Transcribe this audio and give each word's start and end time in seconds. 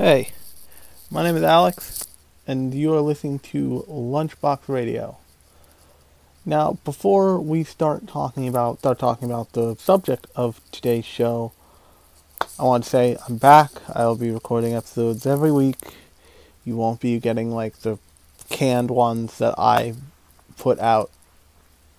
Hey, 0.00 0.28
my 1.10 1.24
name 1.24 1.34
is 1.34 1.42
Alex, 1.42 2.06
and 2.46 2.72
you 2.72 2.94
are 2.94 3.00
listening 3.00 3.40
to 3.40 3.84
Lunchbox 3.88 4.68
Radio. 4.68 5.16
Now, 6.46 6.78
before 6.84 7.40
we 7.40 7.64
start 7.64 8.06
talking 8.06 8.46
about 8.46 8.78
start 8.78 9.00
talking 9.00 9.28
about 9.28 9.54
the 9.54 9.74
subject 9.74 10.28
of 10.36 10.60
today's 10.70 11.04
show, 11.04 11.50
I 12.60 12.62
want 12.62 12.84
to 12.84 12.90
say 12.90 13.16
I'm 13.28 13.38
back. 13.38 13.72
I'll 13.92 14.14
be 14.14 14.30
recording 14.30 14.72
episodes 14.72 15.26
every 15.26 15.50
week. 15.50 15.78
You 16.64 16.76
won't 16.76 17.00
be 17.00 17.18
getting 17.18 17.50
like 17.50 17.78
the 17.78 17.98
canned 18.50 18.92
ones 18.92 19.38
that 19.38 19.56
I 19.58 19.94
put 20.56 20.78
out 20.78 21.10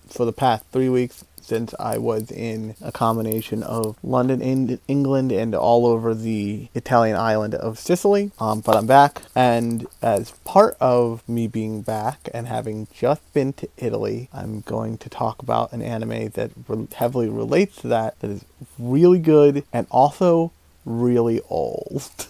for 0.08 0.24
the 0.24 0.32
past 0.32 0.64
three 0.72 0.88
weeks 0.88 1.22
since 1.50 1.74
I 1.80 1.98
was 1.98 2.30
in 2.30 2.76
a 2.80 2.92
combination 2.92 3.64
of 3.64 3.96
London, 4.04 4.40
in 4.40 4.78
England, 4.86 5.32
and 5.32 5.52
all 5.52 5.84
over 5.84 6.14
the 6.14 6.68
Italian 6.76 7.16
island 7.16 7.56
of 7.56 7.76
Sicily. 7.76 8.30
Um, 8.38 8.60
but 8.60 8.76
I'm 8.76 8.86
back, 8.86 9.22
and 9.34 9.88
as 10.00 10.30
part 10.44 10.76
of 10.80 11.28
me 11.28 11.48
being 11.48 11.82
back 11.82 12.28
and 12.32 12.46
having 12.46 12.86
just 12.94 13.20
been 13.34 13.52
to 13.54 13.68
Italy, 13.76 14.28
I'm 14.32 14.60
going 14.60 14.96
to 14.98 15.08
talk 15.08 15.42
about 15.42 15.72
an 15.72 15.82
anime 15.82 16.28
that 16.28 16.52
re- 16.68 16.86
heavily 16.94 17.28
relates 17.28 17.78
to 17.78 17.88
that, 17.88 18.20
that 18.20 18.30
is 18.30 18.44
really 18.78 19.18
good 19.18 19.64
and 19.72 19.88
also 19.90 20.52
really 20.84 21.40
old. 21.50 22.28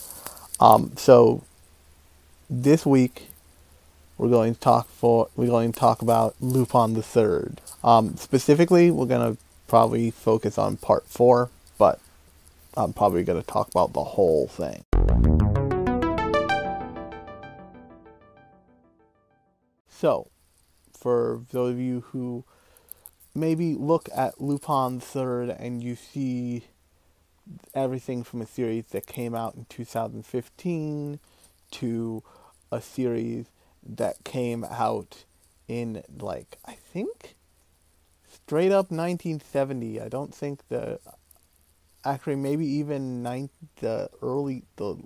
um, 0.60 0.92
so 0.96 1.44
this 2.48 2.86
week 2.86 3.28
we're 4.16 4.30
going 4.30 4.54
to 4.54 4.60
talk 4.60 4.88
for 4.88 5.28
we're 5.36 5.48
going 5.48 5.72
to 5.72 5.78
talk 5.78 6.00
about 6.00 6.34
Lupin 6.40 6.94
the 6.94 7.02
Third. 7.02 7.60
Um, 7.84 8.16
specifically, 8.16 8.90
we're 8.90 9.06
going 9.06 9.34
to 9.34 9.42
probably 9.66 10.10
focus 10.10 10.56
on 10.56 10.76
part 10.76 11.06
four, 11.06 11.50
but 11.78 11.98
I'm 12.76 12.92
probably 12.92 13.24
going 13.24 13.40
to 13.40 13.46
talk 13.46 13.68
about 13.70 13.92
the 13.92 14.04
whole 14.04 14.46
thing. 14.46 14.84
So, 19.88 20.28
for 20.92 21.42
those 21.50 21.74
of 21.74 21.80
you 21.80 22.00
who 22.08 22.44
maybe 23.34 23.74
look 23.74 24.08
at 24.14 24.40
Lupin 24.40 25.00
Third 25.00 25.48
and 25.48 25.82
you 25.82 25.96
see 25.96 26.64
everything 27.74 28.22
from 28.22 28.40
a 28.40 28.46
series 28.46 28.86
that 28.86 29.06
came 29.06 29.34
out 29.34 29.54
in 29.54 29.66
2015 29.68 31.18
to 31.72 32.22
a 32.70 32.80
series 32.80 33.46
that 33.84 34.22
came 34.22 34.64
out 34.64 35.24
in 35.66 36.02
like 36.20 36.58
I 36.64 36.74
think 36.74 37.34
straight 38.46 38.72
up 38.72 38.90
1970. 38.90 40.00
I 40.00 40.08
don't 40.08 40.34
think 40.34 40.68
the 40.68 41.00
actually 42.04 42.36
maybe 42.36 42.66
even 42.66 43.22
nine, 43.22 43.50
the 43.80 44.10
early 44.20 44.64
the 44.76 44.96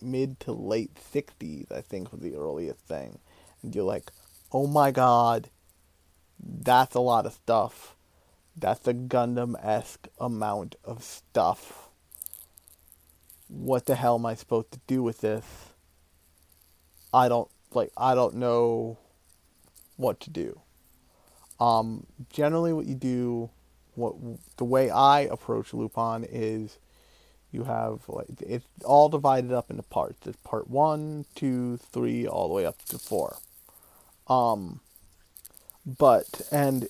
mid 0.00 0.38
to 0.40 0.52
late 0.52 0.94
60s 1.12 1.72
I 1.72 1.80
think 1.80 2.12
was 2.12 2.20
the 2.20 2.36
earliest 2.36 2.80
thing. 2.80 3.18
And 3.62 3.74
you're 3.74 3.84
like, 3.84 4.12
"Oh 4.52 4.66
my 4.66 4.90
god, 4.90 5.50
that's 6.38 6.94
a 6.94 7.00
lot 7.00 7.26
of 7.26 7.32
stuff. 7.32 7.96
That's 8.56 8.86
a 8.86 8.94
Gundam-esque 8.94 10.08
amount 10.20 10.76
of 10.84 11.02
stuff. 11.02 11.90
What 13.48 13.86
the 13.86 13.96
hell 13.96 14.16
am 14.16 14.26
I 14.26 14.34
supposed 14.34 14.70
to 14.72 14.80
do 14.86 15.02
with 15.02 15.20
this?" 15.20 15.44
I 17.12 17.28
don't 17.28 17.50
like 17.72 17.92
I 17.96 18.14
don't 18.14 18.36
know 18.36 18.98
what 19.96 20.20
to 20.20 20.30
do. 20.30 20.60
Um, 21.64 22.06
generally, 22.30 22.74
what 22.74 22.84
you 22.84 22.94
do, 22.94 23.48
what 23.94 24.14
the 24.58 24.64
way 24.64 24.90
I 24.90 25.20
approach 25.20 25.72
Lupin 25.72 26.26
is, 26.30 26.78
you 27.52 27.64
have 27.64 28.02
it's 28.40 28.66
all 28.84 29.08
divided 29.08 29.50
up 29.50 29.70
into 29.70 29.82
parts. 29.82 30.26
It's 30.26 30.36
part 30.44 30.68
one, 30.68 31.24
two, 31.34 31.78
three, 31.78 32.26
all 32.26 32.48
the 32.48 32.54
way 32.54 32.66
up 32.66 32.84
to 32.86 32.98
four. 32.98 33.38
Um, 34.28 34.80
but 35.86 36.42
and 36.52 36.88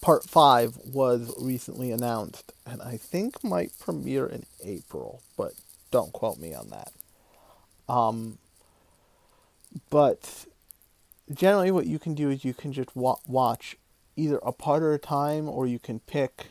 part 0.00 0.22
five 0.24 0.76
was 0.84 1.34
recently 1.36 1.90
announced, 1.90 2.52
and 2.64 2.80
I 2.80 2.96
think 2.96 3.42
might 3.42 3.72
premiere 3.80 4.26
in 4.26 4.44
April, 4.62 5.20
but 5.36 5.54
don't 5.90 6.12
quote 6.12 6.38
me 6.38 6.54
on 6.54 6.70
that. 6.70 6.92
Um, 7.92 8.38
but 9.90 10.46
generally, 11.32 11.70
what 11.70 11.86
you 11.86 11.98
can 11.98 12.14
do 12.14 12.30
is 12.30 12.44
you 12.44 12.54
can 12.54 12.72
just 12.72 12.94
wa- 12.94 13.18
watch 13.26 13.76
either 14.16 14.38
a 14.42 14.52
part 14.52 14.82
at 14.82 14.92
a 14.92 14.98
time 14.98 15.48
or 15.48 15.66
you 15.66 15.78
can 15.78 16.00
pick 16.00 16.48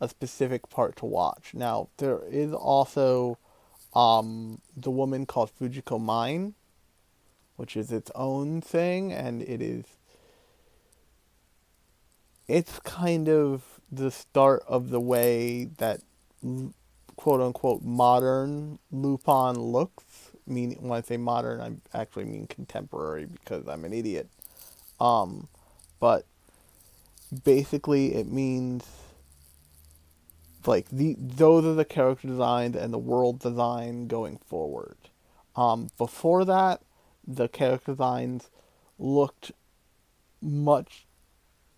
a 0.00 0.08
specific 0.08 0.68
part 0.68 0.96
to 0.96 1.06
watch. 1.06 1.54
Now, 1.54 1.88
there 1.98 2.20
is 2.28 2.52
also 2.52 3.38
um, 3.94 4.60
the 4.76 4.90
woman 4.90 5.26
called 5.26 5.50
Fujiko 5.58 6.00
Mine, 6.00 6.54
which 7.56 7.76
is 7.76 7.92
its 7.92 8.10
own 8.14 8.60
thing, 8.60 9.12
and 9.12 9.42
it 9.42 9.62
is. 9.62 9.84
It's 12.48 12.80
kind 12.80 13.28
of 13.28 13.80
the 13.90 14.10
start 14.10 14.64
of 14.66 14.90
the 14.90 15.00
way 15.00 15.70
that 15.78 16.00
quote 17.16 17.40
unquote 17.40 17.82
modern 17.82 18.78
Lupin 18.90 19.54
looks 19.54 20.21
mean 20.46 20.72
when 20.80 20.98
I 20.98 21.02
say 21.02 21.16
modern, 21.16 21.60
I 21.94 21.98
actually 21.98 22.24
mean 22.24 22.46
contemporary 22.46 23.26
because 23.26 23.66
I'm 23.68 23.84
an 23.84 23.92
idiot. 23.92 24.28
Um, 25.00 25.48
but 26.00 26.26
basically, 27.44 28.14
it 28.14 28.26
means 28.30 28.84
like 30.66 30.88
the 30.90 31.16
those 31.18 31.64
are 31.64 31.74
the 31.74 31.84
character 31.84 32.28
designs 32.28 32.76
and 32.76 32.92
the 32.92 32.98
world 32.98 33.40
design 33.40 34.06
going 34.06 34.38
forward. 34.38 34.96
Um, 35.56 35.90
before 35.98 36.44
that, 36.44 36.82
the 37.26 37.48
character 37.48 37.92
designs 37.92 38.48
looked 38.98 39.52
much 40.40 41.06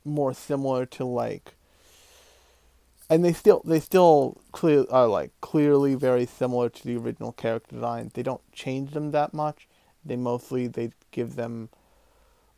more 0.05 0.35
similar 0.35 0.87
to 0.87 1.05
like 1.05 1.55
and 3.11 3.25
they 3.25 3.33
still 3.33 3.63
they 3.65 3.81
still 3.81 4.41
clear 4.53 4.85
are 4.91 5.07
like 5.07 5.31
clearly 5.41 5.95
very 5.95 6.27
similar 6.27 6.69
to 6.69 6.85
the 6.85 6.97
original 6.97 7.33
character 7.33 7.77
design. 7.77 8.11
They 8.15 8.23
don't 8.23 8.41
change 8.53 8.93
them 8.93 9.11
that 9.11 9.35
much. 9.35 9.69
They 10.05 10.17
mostly 10.17 10.67
they 10.67 10.93
give 11.11 11.37
them 11.37 11.69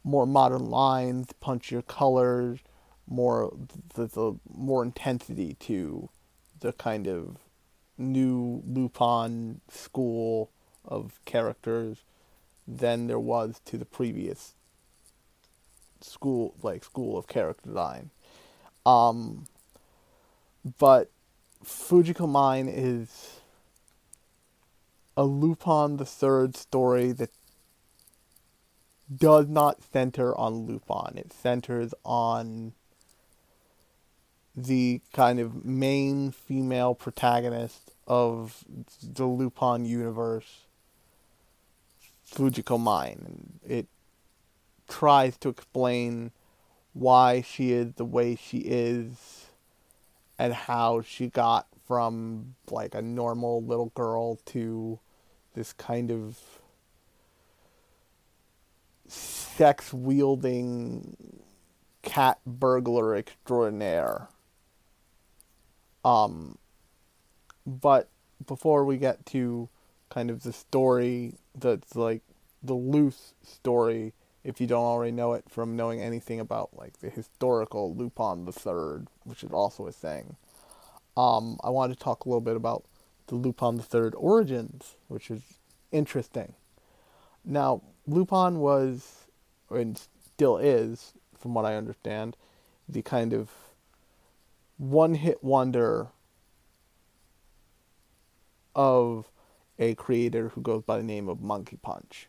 more 0.04 0.26
modern 0.26 0.70
lines, 0.70 1.28
punchier 1.42 1.84
colors, 1.86 2.60
more 3.08 3.52
the, 3.94 4.06
the 4.06 4.36
more 4.52 4.84
intensity 4.84 5.54
to 5.60 6.08
the 6.60 6.72
kind 6.72 7.06
of 7.08 7.38
new 7.98 8.62
Lupin 8.66 9.60
school 9.68 10.50
of 10.84 11.18
characters 11.24 11.98
than 12.68 13.06
there 13.06 13.18
was 13.18 13.60
to 13.64 13.78
the 13.78 13.84
previous 13.84 14.54
school 16.00 16.54
like 16.62 16.84
school 16.84 17.18
of 17.18 17.26
character 17.26 17.68
design. 17.68 18.10
Um, 18.84 19.46
but 20.78 21.10
Fujiko 21.64 22.28
Mine 22.28 22.68
is 22.68 23.40
a 25.16 25.24
Lupin 25.24 25.96
the 25.96 26.04
Third 26.04 26.56
story 26.56 27.12
that 27.12 27.30
does 29.14 29.46
not 29.48 29.82
center 29.82 30.36
on 30.36 30.66
Lupin. 30.66 31.16
It 31.16 31.32
centers 31.32 31.94
on 32.04 32.72
the 34.56 35.00
kind 35.12 35.38
of 35.38 35.64
main 35.64 36.32
female 36.32 36.94
protagonist 36.94 37.92
of 38.06 38.64
the 39.02 39.26
Lupin 39.26 39.84
universe, 39.84 40.62
Fujiko 42.28 42.80
Mine. 42.80 43.60
It 43.66 43.86
tries 44.88 45.36
to 45.38 45.48
explain 45.48 46.32
why 46.92 47.42
she 47.42 47.72
is 47.72 47.92
the 47.94 48.04
way 48.04 48.34
she 48.34 48.58
is 48.58 49.45
and 50.38 50.52
how 50.52 51.00
she 51.00 51.28
got 51.28 51.66
from 51.86 52.54
like 52.70 52.94
a 52.94 53.02
normal 53.02 53.62
little 53.62 53.92
girl 53.94 54.36
to 54.46 54.98
this 55.54 55.72
kind 55.72 56.10
of 56.10 56.38
sex 59.08 59.92
wielding 59.92 61.42
cat 62.02 62.38
burglar 62.44 63.14
extraordinaire. 63.16 64.28
Um, 66.04 66.58
but 67.66 68.08
before 68.46 68.84
we 68.84 68.96
get 68.96 69.26
to 69.26 69.68
kind 70.08 70.30
of 70.30 70.42
the 70.42 70.52
story 70.52 71.34
that's 71.54 71.96
like 71.96 72.22
the 72.62 72.74
loose 72.74 73.34
story 73.42 74.12
if 74.46 74.60
you 74.60 74.66
don't 74.68 74.84
already 74.84 75.10
know 75.10 75.32
it 75.32 75.44
from 75.50 75.74
knowing 75.74 76.00
anything 76.00 76.38
about 76.38 76.70
like 76.72 77.00
the 77.00 77.10
historical 77.10 77.94
Lupin 77.96 78.44
the 78.44 78.52
Third, 78.52 79.08
which 79.24 79.42
is 79.42 79.50
also 79.50 79.88
a 79.88 79.92
thing. 79.92 80.36
Um, 81.16 81.58
I 81.64 81.70
wanted 81.70 81.94
to 81.94 82.04
talk 82.04 82.24
a 82.24 82.28
little 82.28 82.40
bit 82.40 82.54
about 82.54 82.84
the 83.26 83.34
Lupin 83.34 83.76
the 83.76 83.82
Third 83.82 84.14
origins, 84.16 84.94
which 85.08 85.32
is 85.32 85.42
interesting. 85.90 86.54
Now, 87.44 87.82
Lupin 88.06 88.60
was, 88.60 89.26
and 89.68 90.00
still 90.24 90.58
is, 90.58 91.14
from 91.36 91.52
what 91.52 91.64
I 91.64 91.74
understand, 91.74 92.36
the 92.88 93.02
kind 93.02 93.32
of 93.32 93.50
one 94.78 95.14
hit 95.14 95.42
wonder 95.42 96.06
of 98.76 99.28
a 99.76 99.96
creator 99.96 100.50
who 100.50 100.60
goes 100.60 100.82
by 100.82 100.98
the 100.98 101.02
name 101.02 101.28
of 101.28 101.40
Monkey 101.40 101.78
Punch. 101.82 102.28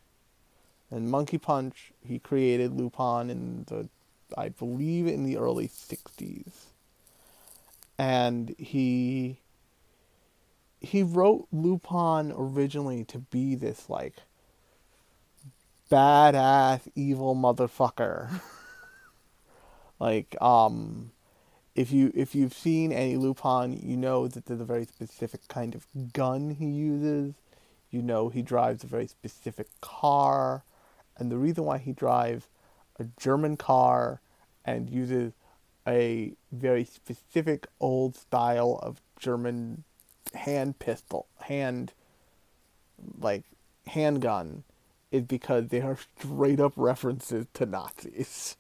And 0.90 1.10
Monkey 1.10 1.38
Punch, 1.38 1.92
he 2.02 2.20
created 2.20 2.74
Lupin 2.74 3.30
in 3.30 3.66
the, 3.68 3.90
I 4.38 4.50
believe, 4.50 5.08
in 5.08 5.26
the 5.26 5.38
early 5.38 5.68
60s. 5.68 6.52
And 7.98 8.56
he 8.58 9.40
he 10.80 11.02
wrote 11.02 11.48
Lupin 11.52 12.32
originally 12.36 13.04
to 13.06 13.18
be 13.18 13.56
this 13.56 13.90
like 13.90 14.14
badass 15.92 16.82
evil 16.96 17.36
motherfucker. 17.36 18.42
like 20.00 20.36
um 20.42 21.12
if 21.76 21.92
you 21.92 22.12
if 22.16 22.34
you've 22.34 22.54
seen 22.54 22.92
any 22.92 23.16
Lupin, 23.16 23.80
you 23.82 23.96
know 23.96 24.28
that 24.28 24.46
there's 24.46 24.60
a 24.60 24.66
very 24.66 24.86
specific 24.86 25.48
kind 25.48 25.76
of 25.76 25.86
gun 26.12 26.52
he 26.52 26.66
uses. 26.66 27.36
You 27.92 28.02
know 28.02 28.30
he 28.30 28.42
drives 28.42 28.84
a 28.84 28.88
very 28.88 29.08
specific 29.08 29.68
car, 29.80 30.64
and 31.18 31.32
the 31.32 31.38
reason 31.38 31.66
why 31.66 31.78
he 31.78 31.92
drives 31.92 32.48
a 33.00 33.06
German 33.20 33.58
car 33.58 34.22
and 34.66 34.90
uses 34.90 35.34
a 35.88 36.34
very 36.52 36.84
specific 36.84 37.68
old 37.80 38.16
style 38.16 38.80
of 38.84 39.02
German 39.20 39.84
hand 40.34 40.80
pistol, 40.80 41.28
hand 41.42 41.94
like 43.20 43.44
handgun 43.88 44.64
is 45.12 45.24
because 45.24 45.68
they 45.68 45.82
are 45.82 45.98
straight 46.20 46.60
up 46.60 46.74
references 46.76 47.46
to 47.54 47.66
Nazis. 47.66 48.58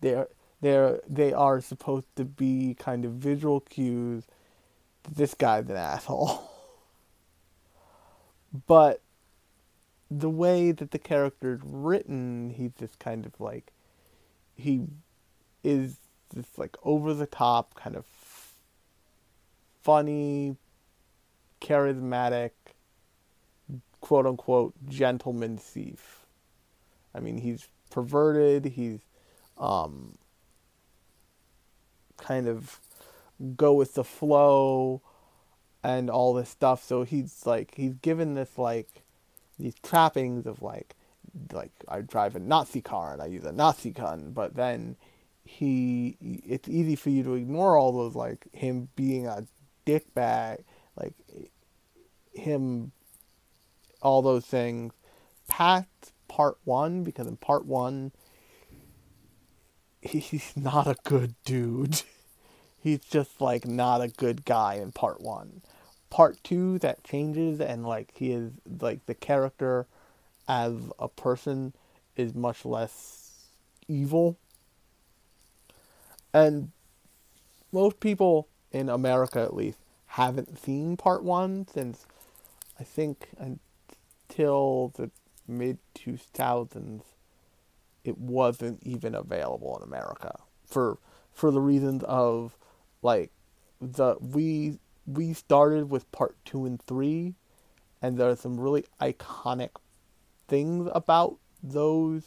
They 0.00 0.14
are 0.14 0.28
they're 0.60 1.00
they 1.06 1.32
are 1.32 1.60
supposed 1.60 2.06
to 2.16 2.24
be 2.24 2.74
kind 2.78 3.04
of 3.04 3.12
visual 3.12 3.60
cues. 3.60 4.24
This 5.10 5.34
guy's 5.34 5.68
an 5.68 5.76
asshole. 5.76 6.50
but 8.66 9.02
the 10.18 10.30
way 10.30 10.70
that 10.70 10.90
the 10.90 10.98
character 10.98 11.54
is 11.54 11.60
written, 11.64 12.50
he's 12.50 12.72
just 12.78 12.98
kind 12.98 13.26
of 13.26 13.40
like 13.40 13.72
he 14.54 14.86
is 15.62 15.96
this 16.32 16.46
like 16.56 16.76
over 16.82 17.14
the 17.14 17.26
top 17.26 17.74
kind 17.74 17.96
of 17.96 18.04
funny, 19.82 20.56
charismatic, 21.60 22.50
quote 24.00 24.26
unquote 24.26 24.74
gentleman 24.88 25.56
thief. 25.56 26.26
I 27.14 27.20
mean, 27.20 27.38
he's 27.38 27.68
perverted. 27.90 28.66
He's 28.66 29.00
um, 29.58 30.16
kind 32.16 32.48
of 32.48 32.80
go 33.56 33.72
with 33.72 33.94
the 33.94 34.04
flow 34.04 35.02
and 35.82 36.08
all 36.08 36.34
this 36.34 36.48
stuff. 36.48 36.84
So 36.84 37.02
he's 37.02 37.46
like 37.46 37.74
he's 37.74 37.94
given 37.94 38.34
this 38.34 38.56
like 38.56 39.03
these 39.58 39.74
trappings 39.82 40.46
of 40.46 40.62
like 40.62 40.94
like 41.52 41.72
I 41.88 42.00
drive 42.00 42.36
a 42.36 42.40
Nazi 42.40 42.80
car 42.80 43.12
and 43.12 43.22
I 43.22 43.26
use 43.26 43.44
a 43.44 43.52
Nazi 43.52 43.90
gun, 43.90 44.32
but 44.32 44.54
then 44.54 44.96
he 45.44 46.16
it's 46.20 46.68
easy 46.68 46.96
for 46.96 47.10
you 47.10 47.22
to 47.24 47.34
ignore 47.34 47.76
all 47.76 47.92
those 47.92 48.14
like 48.14 48.46
him 48.52 48.88
being 48.96 49.26
a 49.26 49.46
dickbag, 49.86 50.64
like 50.96 51.14
him 52.32 52.92
all 54.02 54.22
those 54.22 54.44
things 54.44 54.92
past 55.48 56.12
part 56.28 56.58
one 56.64 57.02
because 57.04 57.26
in 57.26 57.36
part 57.36 57.64
one 57.64 58.12
he's 60.02 60.56
not 60.56 60.86
a 60.86 60.96
good 61.04 61.34
dude. 61.44 62.02
he's 62.78 63.00
just 63.00 63.40
like 63.40 63.66
not 63.66 64.00
a 64.02 64.08
good 64.08 64.44
guy 64.44 64.74
in 64.74 64.92
part 64.92 65.20
one. 65.20 65.62
Part 66.14 66.38
two 66.44 66.78
that 66.78 67.02
changes 67.02 67.60
and 67.60 67.84
like 67.84 68.12
he 68.14 68.30
is 68.30 68.52
like 68.80 69.04
the 69.06 69.16
character 69.16 69.88
as 70.46 70.74
a 70.96 71.08
person 71.08 71.72
is 72.14 72.36
much 72.36 72.64
less 72.64 73.48
evil. 73.88 74.38
And 76.32 76.70
most 77.72 77.98
people 77.98 78.46
in 78.70 78.88
America 78.88 79.40
at 79.40 79.56
least 79.56 79.78
haven't 80.06 80.56
seen 80.56 80.96
part 80.96 81.24
one 81.24 81.66
since 81.66 82.06
I 82.78 82.84
think 82.84 83.30
until 83.36 84.92
the 84.94 85.10
mid 85.48 85.78
2000s 85.96 87.02
it 88.04 88.18
wasn't 88.18 88.80
even 88.84 89.16
available 89.16 89.76
in 89.78 89.82
America 89.82 90.38
for 90.64 90.98
for 91.32 91.50
the 91.50 91.60
reasons 91.60 92.04
of 92.04 92.56
like 93.02 93.32
the 93.80 94.14
we 94.20 94.78
we 95.06 95.32
started 95.32 95.90
with 95.90 96.10
part 96.12 96.36
2 96.44 96.64
and 96.66 96.82
3 96.82 97.34
and 98.00 98.18
there 98.18 98.30
are 98.30 98.36
some 98.36 98.60
really 98.60 98.84
iconic 99.00 99.70
things 100.48 100.90
about 100.94 101.36
those 101.62 102.22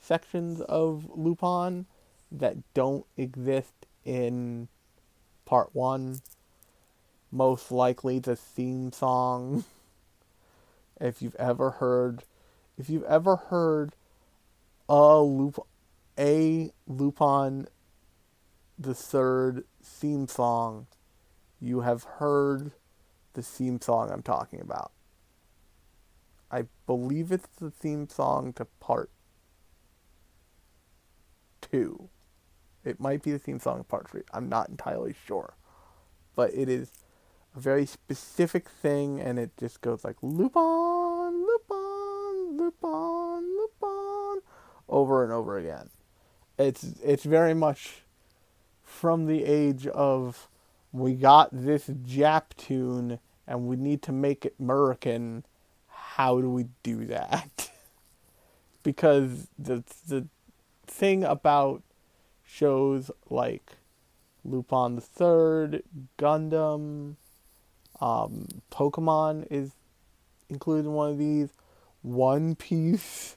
sections 0.00 0.60
of 0.62 1.08
Lupin 1.14 1.86
that 2.30 2.56
don't 2.74 3.06
exist 3.16 3.86
in 4.04 4.68
part 5.44 5.74
1 5.74 6.20
most 7.30 7.72
likely 7.72 8.18
the 8.18 8.36
theme 8.36 8.92
song. 8.92 9.64
If 11.00 11.20
you've 11.20 11.34
ever 11.34 11.72
heard 11.72 12.22
if 12.78 12.88
you've 12.88 13.04
ever 13.04 13.34
heard 13.34 13.94
a 14.88 15.18
loop 15.18 15.58
a 16.16 16.70
Lupin 16.86 17.66
the 18.78 18.94
third 18.94 19.64
theme 19.82 20.28
song 20.28 20.86
you 21.64 21.80
have 21.80 22.04
heard 22.04 22.72
the 23.32 23.42
theme 23.42 23.80
song 23.80 24.10
I'm 24.10 24.22
talking 24.22 24.60
about. 24.60 24.92
I 26.50 26.64
believe 26.86 27.32
it's 27.32 27.48
the 27.58 27.70
theme 27.70 28.08
song 28.08 28.52
to 28.54 28.66
part 28.80 29.10
2. 31.62 32.08
It 32.84 33.00
might 33.00 33.22
be 33.22 33.32
the 33.32 33.38
theme 33.38 33.58
song 33.58 33.78
to 33.78 33.84
part 33.84 34.10
3. 34.10 34.22
I'm 34.32 34.48
not 34.48 34.68
entirely 34.68 35.14
sure. 35.26 35.54
But 36.36 36.54
it 36.54 36.68
is 36.68 36.92
a 37.56 37.60
very 37.60 37.86
specific 37.86 38.68
thing 38.68 39.18
and 39.18 39.38
it 39.38 39.50
just 39.58 39.80
goes 39.80 40.04
like 40.04 40.16
loop 40.20 40.56
on, 40.56 41.46
loop 41.46 41.70
on, 41.70 42.58
loop 42.58 42.84
on, 42.84 43.42
loop 43.56 43.82
on 43.82 44.40
over 44.88 45.24
and 45.24 45.32
over 45.32 45.56
again. 45.56 45.88
It's 46.58 46.84
it's 47.02 47.24
very 47.24 47.54
much 47.54 48.02
from 48.82 49.26
the 49.26 49.44
age 49.44 49.86
of 49.88 50.48
we 50.94 51.14
got 51.14 51.48
this 51.52 51.88
Jap 51.88 52.44
tune 52.56 53.18
and 53.48 53.66
we 53.66 53.74
need 53.74 54.00
to 54.02 54.12
make 54.12 54.44
it 54.44 54.54
American. 54.60 55.44
How 55.88 56.40
do 56.40 56.48
we 56.48 56.66
do 56.84 57.04
that? 57.06 57.70
because 58.84 59.48
the 59.58 59.82
the 60.06 60.28
thing 60.86 61.24
about 61.24 61.82
shows 62.46 63.10
like 63.28 63.72
Lupin 64.44 64.94
the 64.94 65.00
Third, 65.00 65.82
Gundam, 66.16 67.16
um, 68.00 68.46
Pokemon 68.70 69.48
is 69.50 69.72
included 70.48 70.86
in 70.86 70.92
one 70.92 71.10
of 71.10 71.18
these. 71.18 71.48
One 72.02 72.54
Piece, 72.54 73.36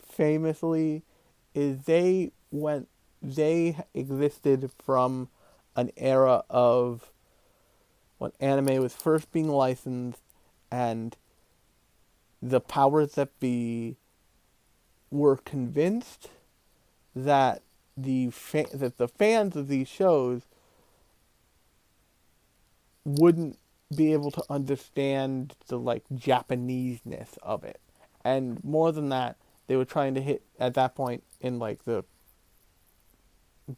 famously, 0.00 1.02
is 1.54 1.82
they 1.82 2.30
went, 2.50 2.88
they 3.20 3.76
existed 3.92 4.70
from 4.82 5.28
an 5.76 5.90
era 5.96 6.44
of 6.48 7.10
when 8.18 8.32
anime 8.40 8.80
was 8.82 8.94
first 8.94 9.30
being 9.32 9.48
licensed 9.48 10.22
and 10.70 11.16
the 12.40 12.60
powers 12.60 13.12
that 13.14 13.38
be 13.40 13.96
were 15.10 15.36
convinced 15.36 16.28
that 17.14 17.62
the 17.96 18.30
fa- 18.30 18.66
that 18.72 18.98
the 18.98 19.08
fans 19.08 19.56
of 19.56 19.68
these 19.68 19.88
shows 19.88 20.42
wouldn't 23.04 23.58
be 23.94 24.12
able 24.12 24.30
to 24.30 24.42
understand 24.50 25.54
the 25.68 25.78
like 25.78 26.04
Japaneseness 26.12 27.38
of 27.42 27.64
it. 27.64 27.80
And 28.24 28.62
more 28.64 28.92
than 28.92 29.10
that, 29.10 29.36
they 29.66 29.76
were 29.76 29.84
trying 29.84 30.14
to 30.14 30.20
hit 30.20 30.42
at 30.58 30.74
that 30.74 30.94
point 30.94 31.22
in 31.40 31.58
like 31.58 31.84
the 31.84 32.04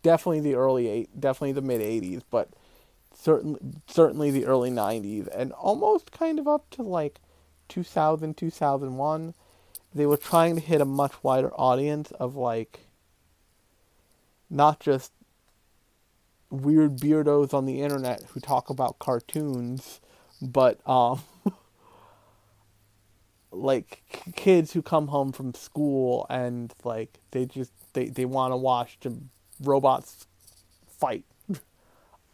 definitely 0.02 0.40
the 0.40 0.54
early 0.54 0.88
eight, 0.88 1.20
definitely 1.20 1.52
the 1.52 1.62
mid 1.62 1.80
'80s, 1.80 2.22
but 2.30 2.50
certainly 3.14 3.60
certainly 3.86 4.30
the 4.30 4.46
early 4.46 4.70
'90s, 4.70 5.28
and 5.34 5.52
almost 5.52 6.12
kind 6.12 6.38
of 6.38 6.48
up 6.48 6.68
to 6.70 6.82
like 6.82 7.20
2000, 7.68 8.36
2001. 8.36 9.34
They 9.94 10.06
were 10.06 10.16
trying 10.16 10.56
to 10.56 10.60
hit 10.60 10.80
a 10.80 10.84
much 10.84 11.12
wider 11.22 11.52
audience 11.54 12.10
of 12.12 12.36
like 12.36 12.80
not 14.50 14.80
just 14.80 15.12
weird 16.50 16.98
beardos 16.98 17.52
on 17.52 17.66
the 17.66 17.80
internet 17.82 18.22
who 18.30 18.40
talk 18.40 18.70
about 18.70 18.98
cartoons, 18.98 20.00
but 20.40 20.86
um, 20.88 21.22
like 23.50 24.02
kids 24.36 24.72
who 24.72 24.82
come 24.82 25.08
home 25.08 25.32
from 25.32 25.54
school 25.54 26.26
and 26.28 26.72
like 26.84 27.18
they 27.30 27.46
just 27.46 27.72
they, 27.94 28.06
they 28.08 28.24
want 28.24 28.52
to 28.52 28.56
watch 28.56 28.98
robots 29.60 30.26
fight. 30.86 31.24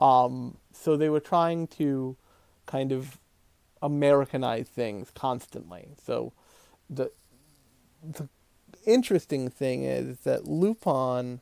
um, 0.00 0.56
so 0.72 0.96
they 0.96 1.08
were 1.08 1.20
trying 1.20 1.66
to 1.66 2.16
kind 2.66 2.92
of 2.92 3.18
Americanize 3.82 4.68
things 4.68 5.10
constantly. 5.14 5.88
So 6.02 6.32
the 6.88 7.10
the 8.02 8.28
interesting 8.86 9.48
thing 9.48 9.84
is 9.84 10.20
that 10.20 10.46
Lupin 10.48 11.40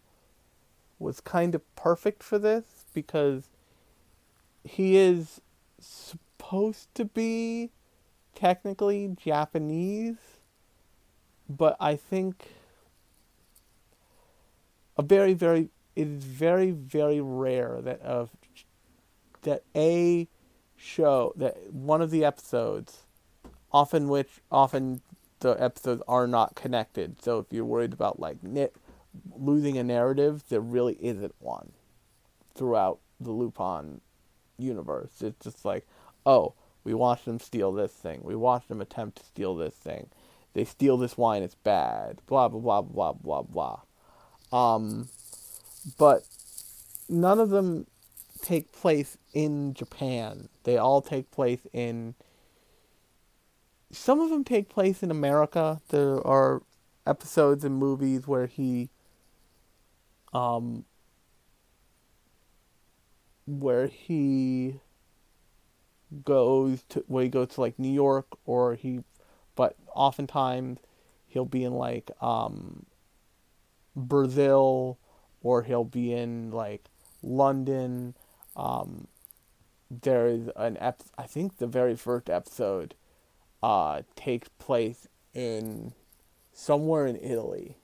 was 0.98 1.20
kind 1.20 1.54
of 1.54 1.76
perfect 1.76 2.22
for 2.22 2.38
this 2.38 2.84
because 2.92 3.48
he 4.64 4.96
is 4.96 5.40
supposed 5.80 6.94
to 6.94 7.04
be 7.04 7.70
technically 8.34 9.16
Japanese, 9.16 10.16
but 11.48 11.76
I 11.80 11.96
think 11.96 12.48
a 15.00 15.02
very 15.02 15.32
very 15.32 15.70
it 15.96 16.06
is 16.06 16.24
very 16.24 16.70
very 16.70 17.20
rare 17.20 17.80
that 17.80 18.00
of 18.02 18.30
that 19.42 19.62
a 19.74 20.28
show 20.76 21.32
that 21.36 21.72
one 21.72 22.02
of 22.02 22.10
the 22.10 22.22
episodes 22.22 23.04
often 23.72 24.08
which 24.08 24.28
often 24.52 25.00
the 25.40 25.52
episodes 25.52 26.02
are 26.06 26.26
not 26.26 26.54
connected. 26.54 27.22
So 27.22 27.38
if 27.38 27.46
you're 27.50 27.64
worried 27.64 27.94
about 27.94 28.20
like 28.20 28.42
nit 28.42 28.76
losing 29.34 29.78
a 29.78 29.84
narrative, 29.84 30.44
there 30.50 30.60
really 30.60 30.98
isn't 31.00 31.34
one 31.38 31.72
throughout 32.54 32.98
the 33.18 33.30
Lupin 33.30 34.02
universe. 34.58 35.22
It's 35.22 35.42
just 35.42 35.64
like, 35.64 35.86
oh, 36.26 36.52
we 36.84 36.92
watched 36.92 37.24
them 37.24 37.40
steal 37.40 37.72
this 37.72 37.92
thing. 37.92 38.20
We 38.22 38.36
watched 38.36 38.68
them 38.68 38.82
attempt 38.82 39.18
to 39.18 39.24
steal 39.24 39.54
this 39.54 39.74
thing. 39.74 40.10
They 40.52 40.64
steal 40.64 40.98
this 40.98 41.16
wine, 41.16 41.42
it's 41.42 41.54
bad. 41.54 42.20
Blah 42.26 42.48
blah 42.48 42.60
blah 42.60 42.82
blah 42.82 43.12
blah 43.12 43.42
blah. 43.42 43.80
Um, 44.52 45.08
but 45.98 46.24
none 47.08 47.38
of 47.40 47.50
them 47.50 47.86
take 48.42 48.72
place 48.72 49.16
in 49.32 49.74
Japan. 49.74 50.48
They 50.64 50.76
all 50.76 51.02
take 51.02 51.30
place 51.30 51.66
in. 51.72 52.14
Some 53.92 54.20
of 54.20 54.30
them 54.30 54.44
take 54.44 54.68
place 54.68 55.02
in 55.02 55.10
America. 55.10 55.80
There 55.88 56.24
are 56.26 56.62
episodes 57.06 57.64
and 57.64 57.76
movies 57.76 58.26
where 58.26 58.46
he 58.46 58.88
um 60.32 60.84
where 63.46 63.88
he 63.88 64.76
goes 66.24 66.82
to 66.88 67.04
where 67.08 67.24
he 67.24 67.28
goes 67.28 67.48
to 67.48 67.60
like 67.60 67.78
New 67.78 67.92
York 67.92 68.26
or 68.44 68.74
he 68.74 69.02
but 69.56 69.76
oftentimes 69.94 70.78
he'll 71.26 71.44
be 71.44 71.64
in 71.64 71.72
like 71.72 72.10
um 72.20 72.86
Brazil 73.96 74.98
or 75.42 75.62
he'll 75.62 75.84
be 75.84 76.12
in 76.12 76.50
like 76.50 76.84
London. 77.22 78.14
Um 78.56 79.06
there 79.90 80.26
is 80.26 80.48
an 80.56 80.76
ep- 80.80 81.02
I 81.18 81.24
think 81.24 81.58
the 81.58 81.66
very 81.66 81.96
first 81.96 82.30
episode 82.30 82.94
uh 83.62 84.02
takes 84.16 84.48
place 84.58 85.08
in 85.34 85.92
somewhere 86.52 87.06
in 87.06 87.16
Italy. 87.16 87.76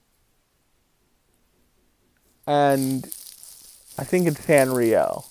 And 2.47 3.05
I 3.99 4.05
think 4.05 4.29
it's 4.29 4.41
Sanrio. 4.47 5.25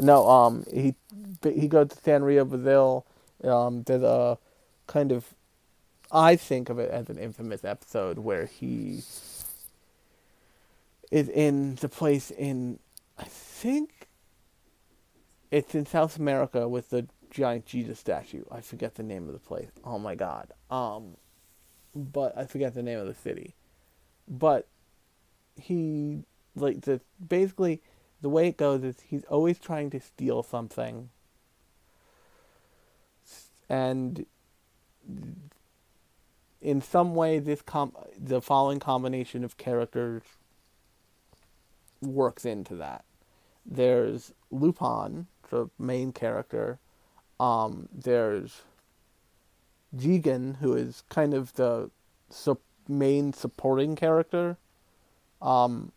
No, 0.00 0.28
um, 0.28 0.64
he 0.72 0.94
he 1.42 1.68
goes 1.68 1.88
to 1.88 1.96
Sanrio, 1.96 2.48
Brazil. 2.48 3.06
Um, 3.44 3.82
there's 3.84 4.02
a 4.02 4.38
kind 4.86 5.12
of, 5.12 5.34
I 6.10 6.36
think 6.36 6.68
of 6.68 6.78
it 6.78 6.90
as 6.90 7.10
an 7.10 7.18
infamous 7.18 7.64
episode 7.64 8.18
where 8.18 8.46
he 8.46 9.02
is 11.10 11.28
in 11.28 11.74
the 11.76 11.88
place 11.88 12.30
in, 12.30 12.78
I 13.18 13.24
think, 13.24 14.08
it's 15.50 15.74
in 15.74 15.86
South 15.86 16.16
America 16.18 16.68
with 16.68 16.90
the 16.90 17.06
giant 17.30 17.66
Jesus 17.66 17.98
statue. 17.98 18.44
I 18.50 18.60
forget 18.60 18.94
the 18.94 19.02
name 19.02 19.26
of 19.26 19.32
the 19.32 19.38
place. 19.38 19.70
Oh 19.84 19.98
my 19.98 20.14
god. 20.14 20.52
Um, 20.70 21.16
but 21.94 22.36
I 22.36 22.44
forget 22.46 22.74
the 22.74 22.82
name 22.82 22.98
of 22.98 23.06
the 23.06 23.14
city. 23.14 23.54
But 24.26 24.66
he 25.56 26.24
like 26.54 26.82
the 26.82 27.00
basically 27.26 27.80
the 28.20 28.28
way 28.28 28.48
it 28.48 28.56
goes 28.56 28.82
is 28.82 28.96
he's 29.00 29.24
always 29.24 29.58
trying 29.58 29.90
to 29.90 30.00
steal 30.00 30.42
something 30.42 31.10
and 33.68 34.26
in 36.60 36.80
some 36.80 37.14
way 37.14 37.38
this 37.38 37.62
com 37.62 37.92
the 38.18 38.40
following 38.40 38.78
combination 38.78 39.44
of 39.44 39.56
characters 39.56 40.22
works 42.00 42.44
into 42.44 42.74
that 42.74 43.04
there's 43.66 44.32
lupin 44.50 45.26
the 45.50 45.68
main 45.78 46.12
character 46.12 46.78
um, 47.40 47.88
there's 47.92 48.62
Jigen, 49.96 50.56
who 50.56 50.74
is 50.74 51.02
kind 51.08 51.34
of 51.34 51.54
the 51.54 51.90
su- 52.30 52.60
main 52.86 53.32
supporting 53.32 53.96
character. 53.96 54.58
Um, 55.40 55.92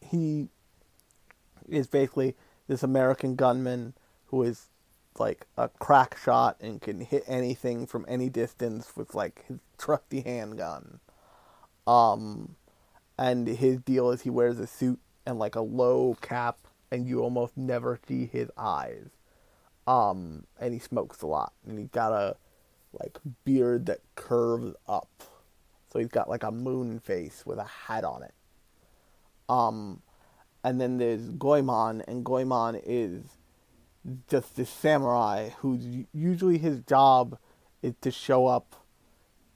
he 0.00 0.48
is 1.68 1.86
basically 1.86 2.36
this 2.68 2.82
American 2.82 3.34
gunman 3.34 3.94
who 4.26 4.42
is 4.42 4.68
like 5.18 5.46
a 5.56 5.68
crack 5.68 6.16
shot 6.16 6.56
and 6.60 6.80
can 6.80 7.00
hit 7.00 7.24
anything 7.26 7.86
from 7.86 8.04
any 8.08 8.30
distance 8.30 8.96
with 8.96 9.14
like 9.14 9.44
his 9.48 9.58
trusty 9.78 10.20
handgun. 10.20 11.00
Um, 11.86 12.56
and 13.18 13.46
his 13.46 13.78
deal 13.78 14.10
is 14.10 14.22
he 14.22 14.30
wears 14.30 14.58
a 14.58 14.66
suit 14.66 14.98
and 15.26 15.38
like 15.38 15.54
a 15.54 15.60
low 15.60 16.16
cap, 16.20 16.58
and 16.90 17.06
you 17.06 17.22
almost 17.22 17.56
never 17.56 17.98
see 18.06 18.26
his 18.26 18.50
eyes. 18.56 19.08
Um, 19.86 20.44
and 20.60 20.74
he 20.74 20.80
smokes 20.80 21.22
a 21.22 21.26
lot, 21.26 21.52
and 21.66 21.78
he's 21.78 21.88
got 21.88 22.12
a 22.12 22.36
like 22.92 23.18
beard 23.44 23.86
that 23.86 24.00
curves 24.14 24.74
up, 24.86 25.08
so 25.90 25.98
he's 25.98 26.08
got 26.08 26.28
like 26.28 26.42
a 26.42 26.50
moon 26.50 26.98
face 26.98 27.44
with 27.44 27.58
a 27.58 27.64
hat 27.64 28.04
on 28.04 28.22
it. 28.22 28.34
Um, 29.48 30.02
and 30.62 30.80
then 30.80 30.98
there's 30.98 31.30
Goemon, 31.30 32.02
and 32.06 32.24
Goemon 32.24 32.80
is 32.84 33.22
just 34.28 34.56
this 34.56 34.70
samurai 34.70 35.50
who's 35.58 35.84
usually 36.12 36.58
his 36.58 36.80
job 36.80 37.38
is 37.82 37.94
to 38.00 38.10
show 38.10 38.46
up, 38.46 38.74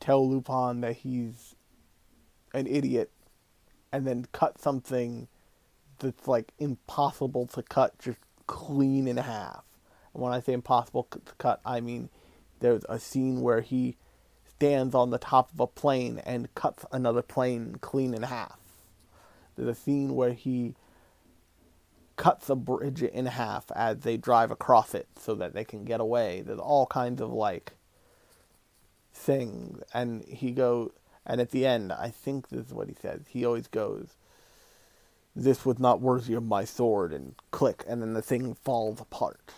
tell 0.02 0.28
Lupin 0.28 0.80
that 0.80 0.96
he's 0.96 1.54
an 2.52 2.66
idiot, 2.66 3.10
and 3.92 4.06
then 4.06 4.26
cut 4.32 4.60
something 4.60 5.28
that's 6.00 6.26
like 6.26 6.52
impossible 6.58 7.46
to 7.46 7.62
cut 7.62 7.98
just 7.98 8.18
clean 8.46 9.06
in 9.06 9.16
half. 9.16 9.62
And 10.12 10.22
when 10.22 10.32
I 10.32 10.40
say 10.40 10.52
impossible 10.52 11.06
to 11.10 11.20
cut, 11.38 11.60
I 11.64 11.80
mean 11.80 12.10
there's 12.58 12.84
a 12.88 12.98
scene 12.98 13.42
where 13.42 13.60
he 13.60 13.96
stands 14.48 14.94
on 14.94 15.10
the 15.10 15.18
top 15.18 15.52
of 15.52 15.60
a 15.60 15.66
plane 15.66 16.20
and 16.26 16.52
cuts 16.54 16.84
another 16.92 17.22
plane 17.22 17.76
clean 17.80 18.12
in 18.12 18.24
half. 18.24 18.58
There's 19.54 19.68
a 19.68 19.80
scene 19.80 20.14
where 20.14 20.32
he 20.32 20.74
cuts 22.16 22.50
a 22.50 22.56
bridge 22.56 23.02
in 23.02 23.26
half 23.26 23.70
as 23.74 24.00
they 24.00 24.16
drive 24.16 24.50
across 24.50 24.94
it 24.94 25.06
so 25.16 25.34
that 25.36 25.54
they 25.54 25.64
can 25.64 25.84
get 25.84 26.00
away. 26.00 26.42
There's 26.42 26.58
all 26.58 26.86
kinds 26.86 27.20
of 27.20 27.32
like 27.32 27.72
things, 29.12 29.82
and 29.92 30.24
he 30.24 30.52
go 30.52 30.92
and 31.24 31.40
at 31.40 31.50
the 31.50 31.66
end, 31.66 31.92
I 31.92 32.10
think 32.10 32.48
this 32.48 32.66
is 32.66 32.74
what 32.74 32.88
he 32.88 32.94
says. 33.00 33.22
He 33.28 33.44
always 33.44 33.68
goes, 33.68 34.16
"This 35.36 35.64
was 35.64 35.78
not 35.78 36.00
worthy 36.00 36.34
of 36.34 36.42
my 36.42 36.64
sword," 36.64 37.12
and 37.12 37.34
click, 37.50 37.84
and 37.86 38.02
then 38.02 38.14
the 38.14 38.22
thing 38.22 38.54
falls 38.54 39.00
apart. 39.00 39.54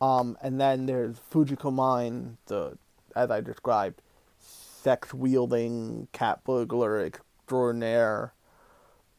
Um, 0.00 0.36
and 0.42 0.60
then 0.60 0.86
there's 0.86 1.20
Fujiko 1.20 1.72
Mine, 1.72 2.38
the 2.46 2.78
as 3.14 3.30
I 3.30 3.40
described, 3.40 4.02
sex 4.38 5.12
wielding 5.14 6.08
cat 6.12 6.42
burglar 6.44 7.04
extraordinaire, 7.04 8.32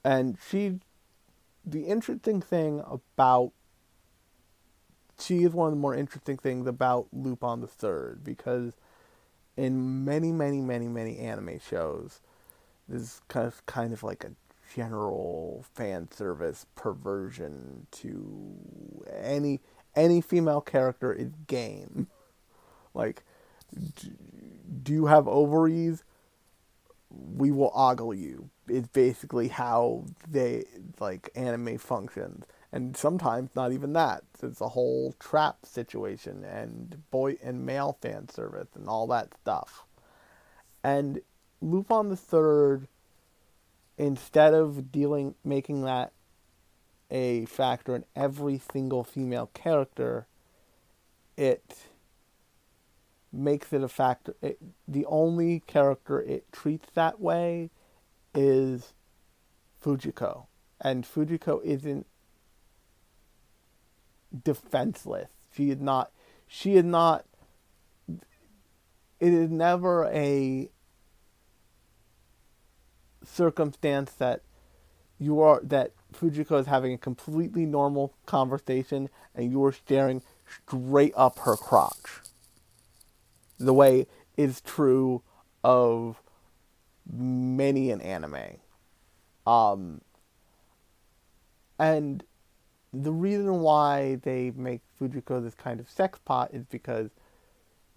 and 0.04 0.38
she 0.50 0.80
the 1.64 1.86
interesting 1.86 2.42
thing 2.42 2.84
about 2.90 3.52
she 5.20 5.44
is 5.44 5.54
one 5.54 5.68
of 5.68 5.74
the 5.74 5.80
more 5.80 5.96
interesting 5.96 6.38
things 6.38 6.68
about 6.68 7.08
Lupin 7.14 7.62
the 7.62 7.68
Third 7.68 8.24
because 8.24 8.74
in 9.62 10.04
many, 10.04 10.32
many, 10.32 10.60
many, 10.60 10.88
many 10.88 11.20
anime 11.20 11.60
shows, 11.60 12.20
this 12.90 13.02
is 13.02 13.22
kind 13.28 13.46
of 13.46 13.64
kind 13.68 13.94
of 13.94 14.02
like 14.02 14.24
a 14.24 14.32
general 14.76 15.64
fan 15.76 16.10
service 16.12 16.66
perversion 16.76 17.86
to 17.92 18.56
any 19.22 19.60
any 19.96 20.20
female 20.20 20.62
character 20.62 21.14
is 21.14 21.32
game. 21.48 22.08
Like, 22.94 23.24
do 24.84 24.92
you 24.92 25.06
have 25.06 25.26
ovaries? 25.26 26.04
we 27.10 27.52
will 27.52 27.72
ogle 27.74 28.14
you 28.14 28.50
is 28.68 28.88
basically 28.88 29.48
how 29.48 30.06
they 30.30 30.64
like 31.00 31.30
anime 31.36 31.78
functions 31.78 32.46
and 32.72 32.96
sometimes 32.96 33.50
not 33.56 33.72
even 33.72 33.94
that 33.94 34.24
it's 34.42 34.62
a 34.62 34.70
whole 34.70 35.14
trap 35.20 35.66
situation 35.66 36.44
and 36.44 37.02
boy 37.12 37.38
and 37.44 37.66
male 37.66 37.98
fan 38.02 38.28
service 38.30 38.70
and 38.76 38.88
all 38.88 39.08
that 39.08 39.30
stuff 39.42 39.86
and 40.84 41.22
lupin 41.62 42.10
the 42.10 42.16
third 42.16 42.88
instead 43.98 44.54
of 44.54 44.92
dealing 44.92 45.36
making 45.44 45.84
that 45.84 46.12
a 47.12 47.46
factor 47.46 47.96
in 47.96 48.06
every 48.16 48.60
single 48.72 49.04
female 49.04 49.50
character 49.54 50.26
it 51.38 51.86
makes 53.32 53.72
it 53.74 53.84
a 53.84 53.88
factor. 53.88 54.36
It, 54.42 54.60
the 54.88 55.06
only 55.06 55.62
character 55.62 56.22
it 56.22 56.52
treats 56.52 56.88
that 56.94 57.20
way 57.20 57.70
is 58.34 58.94
Fujiko. 59.84 60.46
And 60.80 61.06
Fujiko 61.06 61.64
isn't 61.64 62.06
defenseless. 64.44 65.30
She 65.54 65.70
is 65.70 65.80
not. 65.80 66.12
She 66.48 66.76
is 66.76 66.86
not. 66.86 67.26
It 68.08 69.34
is 69.34 69.50
never 69.50 70.06
a 70.06 70.70
circumstance 73.24 74.12
that 74.14 74.42
you 75.20 75.42
are 75.42 75.62
that 75.64 75.92
Fujiko 76.14 76.60
is 76.60 76.66
having 76.66 76.94
a 76.94 76.98
completely 76.98 77.66
normal 77.66 78.14
conversation 78.26 79.10
and 79.36 79.52
you 79.52 79.64
are 79.64 79.72
staring 79.72 80.22
straight 80.66 81.14
up 81.16 81.40
her 81.40 81.56
crotch. 81.56 82.22
The 83.60 83.74
way 83.74 84.08
is 84.36 84.62
true 84.62 85.22
of 85.64 86.22
many 87.10 87.92
an 87.92 88.02
anime. 88.02 88.58
Um, 89.46 90.02
and 91.78 92.24
the 92.94 93.12
reason 93.12 93.60
why 93.62 94.16
they 94.24 94.52
make 94.56 94.82
Fujiko 95.00 95.42
this 95.42 95.56
kind 95.56 95.80
of 95.80 95.90
sex 95.90 96.20
pot 96.24 96.50
is 96.54 96.66
because 96.66 97.10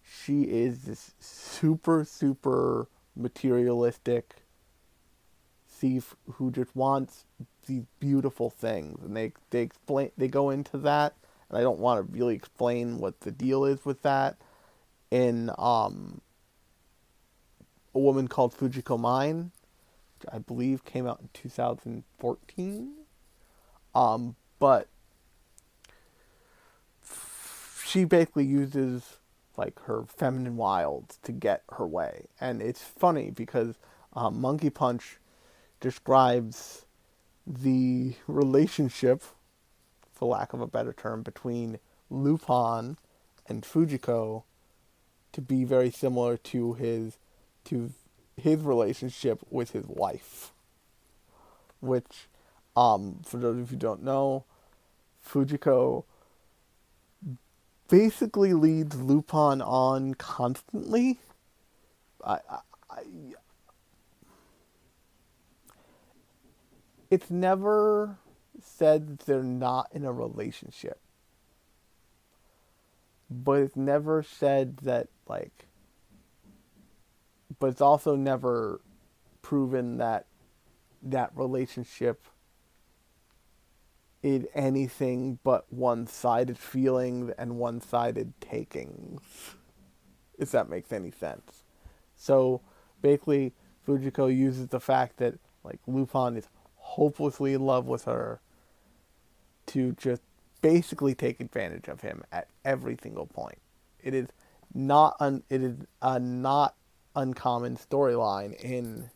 she 0.03 0.43
is 0.43 0.85
this 0.85 1.15
super, 1.19 2.05
super 2.05 2.89
materialistic 3.17 4.37
thief 5.69 6.15
who 6.35 6.51
just 6.51 6.75
wants 6.77 7.25
these 7.67 7.85
beautiful 7.99 8.51
things. 8.51 9.03
And 9.03 9.17
they, 9.17 9.33
they 9.51 9.63
explain, 9.63 10.11
they 10.17 10.29
go 10.29 10.51
into 10.51 10.79
that, 10.79 11.15
and 11.49 11.59
I 11.59 11.63
don't 11.63 11.81
want 11.81 12.07
to 12.07 12.13
really 12.13 12.35
explain 12.35 12.99
what 12.99 13.21
the 13.21 13.33
deal 13.33 13.65
is 13.65 13.85
with 13.85 14.03
that 14.03 14.37
in, 15.11 15.51
um, 15.59 16.21
a 17.95 17.99
woman 17.99 18.29
called 18.29 18.57
Fujiko 18.57 18.99
Mine, 18.99 19.53
I 20.33 20.39
believe 20.39 20.85
came 20.85 21.07
out 21.07 21.21
in 21.21 21.29
2014. 21.33 22.93
Um, 23.95 24.37
but 24.59 24.89
she 27.85 28.05
basically 28.05 28.45
uses 28.45 29.19
like 29.57 29.79
her 29.85 30.05
feminine 30.05 30.57
wilds 30.57 31.19
to 31.23 31.33
get 31.33 31.63
her 31.71 31.87
way, 31.87 32.27
and 32.41 32.61
it's 32.61 32.83
funny 32.83 33.31
because 33.31 33.77
um, 34.15 34.41
Monkey 34.41 34.71
Punch 34.71 35.19
describes 35.81 36.87
the 37.47 38.15
relationship, 38.27 39.23
for 40.13 40.29
lack 40.29 40.53
of 40.53 40.61
a 40.61 40.67
better 40.67 40.93
term, 40.93 41.23
between 41.23 41.79
Lupin 42.11 42.97
and 43.47 43.63
Fujiko 43.63 44.45
to 45.33 45.41
be 45.41 45.65
very 45.65 45.91
similar 45.91 46.37
to 46.37 46.75
his 46.75 47.19
to 47.65 47.93
his 48.37 48.61
relationship 48.61 49.41
with 49.51 49.71
his 49.71 49.85
wife, 49.87 50.53
which, 51.81 52.29
um, 52.77 53.21
for 53.25 53.39
those 53.39 53.53
of 53.53 53.61
you 53.61 53.67
who 53.67 53.77
don't 53.77 54.03
know, 54.03 54.45
Fujiko 55.27 56.05
basically 57.89 58.53
leads 58.53 59.01
Lupin 59.01 59.63
on 59.63 60.15
constantly. 60.15 61.19
I, 62.25 62.39
I, 62.51 62.59
I, 62.91 63.03
it's 67.11 67.31
never 67.31 68.19
said 68.61 69.19
they're 69.21 69.43
not 69.43 69.89
in 69.93 70.05
a 70.05 70.13
relationship, 70.13 70.99
but 73.31 73.61
it's 73.61 73.77
never 73.77 74.23
said 74.23 74.79
that 74.79 75.09
like 75.29 75.67
but 77.59 77.69
it's 77.69 77.81
also 77.81 78.17
never 78.17 78.81
proven 79.43 79.99
that 79.99 80.27
that 81.03 81.31
relationship 81.35 82.23
is 84.25 84.47
anything 84.55 85.39
but 85.45 85.71
one-sided 85.73 86.59
feelings 86.59 87.31
and 87.39 87.59
one-sided 87.59 88.33
takings 88.41 89.21
if 90.39 90.51
that 90.51 90.69
makes 90.69 90.93
any 90.93 91.11
sense 91.11 91.63
so 92.17 92.61
basically 93.03 93.53
fujiko 93.87 94.35
uses 94.35 94.69
the 94.69 94.81
fact 94.81 95.19
that 95.19 95.35
like 95.63 95.79
lupin 95.87 96.37
is 96.37 96.49
hopelessly 96.77 97.53
in 97.53 97.61
love 97.61 97.87
with 97.87 98.05
her 98.05 98.41
to 99.67 99.93
just 99.93 100.23
basically 100.63 101.15
take 101.15 101.39
advantage 101.41 101.89
of 101.89 102.01
him 102.01 102.25
at 102.33 102.49
every 102.65 102.97
single 103.03 103.27
point 103.27 103.59
it 104.03 104.15
is 104.15 104.29
not 104.75 105.17
un, 105.21 105.43
it 105.51 105.63
is 105.63 105.77
a 106.01 106.19
not 106.19 106.75
uncommon 107.15 107.77
storyline 107.77 108.55
in 108.61 109.11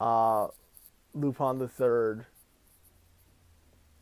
uh, 0.00 0.48
Lupin 1.14 1.58
the 1.58 1.68
Third. 1.68 2.26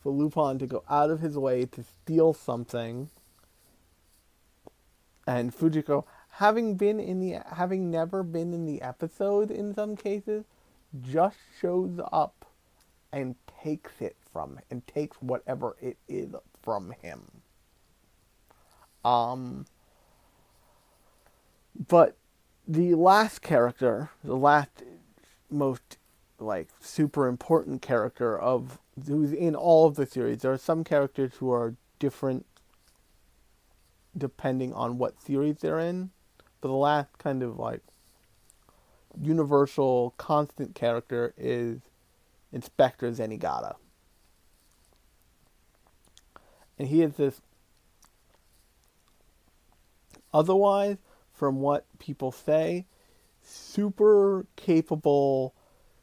For 0.04 0.12
Lupin 0.12 0.58
to 0.58 0.66
go 0.66 0.84
out 0.88 1.08
of 1.08 1.20
his 1.20 1.38
way 1.38 1.64
to 1.64 1.82
steal 1.82 2.34
something, 2.34 3.08
and 5.26 5.56
Fujiko, 5.56 6.04
having 6.28 6.74
been 6.74 7.00
in 7.00 7.20
the, 7.20 7.40
having 7.54 7.90
never 7.90 8.22
been 8.22 8.52
in 8.52 8.66
the 8.66 8.82
episode 8.82 9.50
in 9.50 9.74
some 9.74 9.96
cases, 9.96 10.44
just 11.02 11.38
shows 11.58 11.98
up 12.12 12.44
and 13.12 13.34
takes 13.62 14.02
it 14.02 14.16
from 14.30 14.60
and 14.70 14.86
takes 14.86 15.16
whatever 15.22 15.74
it 15.80 15.96
is 16.06 16.34
from 16.62 16.92
him. 17.00 17.22
Um, 19.06 19.64
but 21.88 22.14
the 22.68 22.94
last 22.94 23.40
character, 23.40 24.10
the 24.22 24.36
last 24.36 24.82
most 25.50 25.96
like 26.38 26.68
super 26.80 27.26
important 27.26 27.80
character 27.80 28.38
of 28.38 28.78
who's 29.06 29.32
in 29.32 29.54
all 29.54 29.86
of 29.86 29.96
the 29.96 30.06
series. 30.06 30.42
There 30.42 30.52
are 30.52 30.58
some 30.58 30.84
characters 30.84 31.32
who 31.38 31.50
are 31.50 31.74
different 31.98 32.46
depending 34.16 34.72
on 34.72 34.98
what 34.98 35.20
series 35.20 35.58
they're 35.58 35.80
in, 35.80 36.10
but 36.60 36.68
the 36.68 36.74
last 36.74 37.18
kind 37.18 37.42
of 37.42 37.58
like 37.58 37.80
universal 39.20 40.14
constant 40.16 40.74
character 40.74 41.34
is 41.36 41.80
Inspector 42.52 43.10
Zenigata. 43.10 43.74
And 46.78 46.88
he 46.88 47.02
is 47.02 47.14
this 47.14 47.40
otherwise 50.32 50.98
from 51.32 51.60
what 51.60 51.86
people 51.98 52.32
say, 52.32 52.86
super 53.42 54.46
capable, 54.56 55.54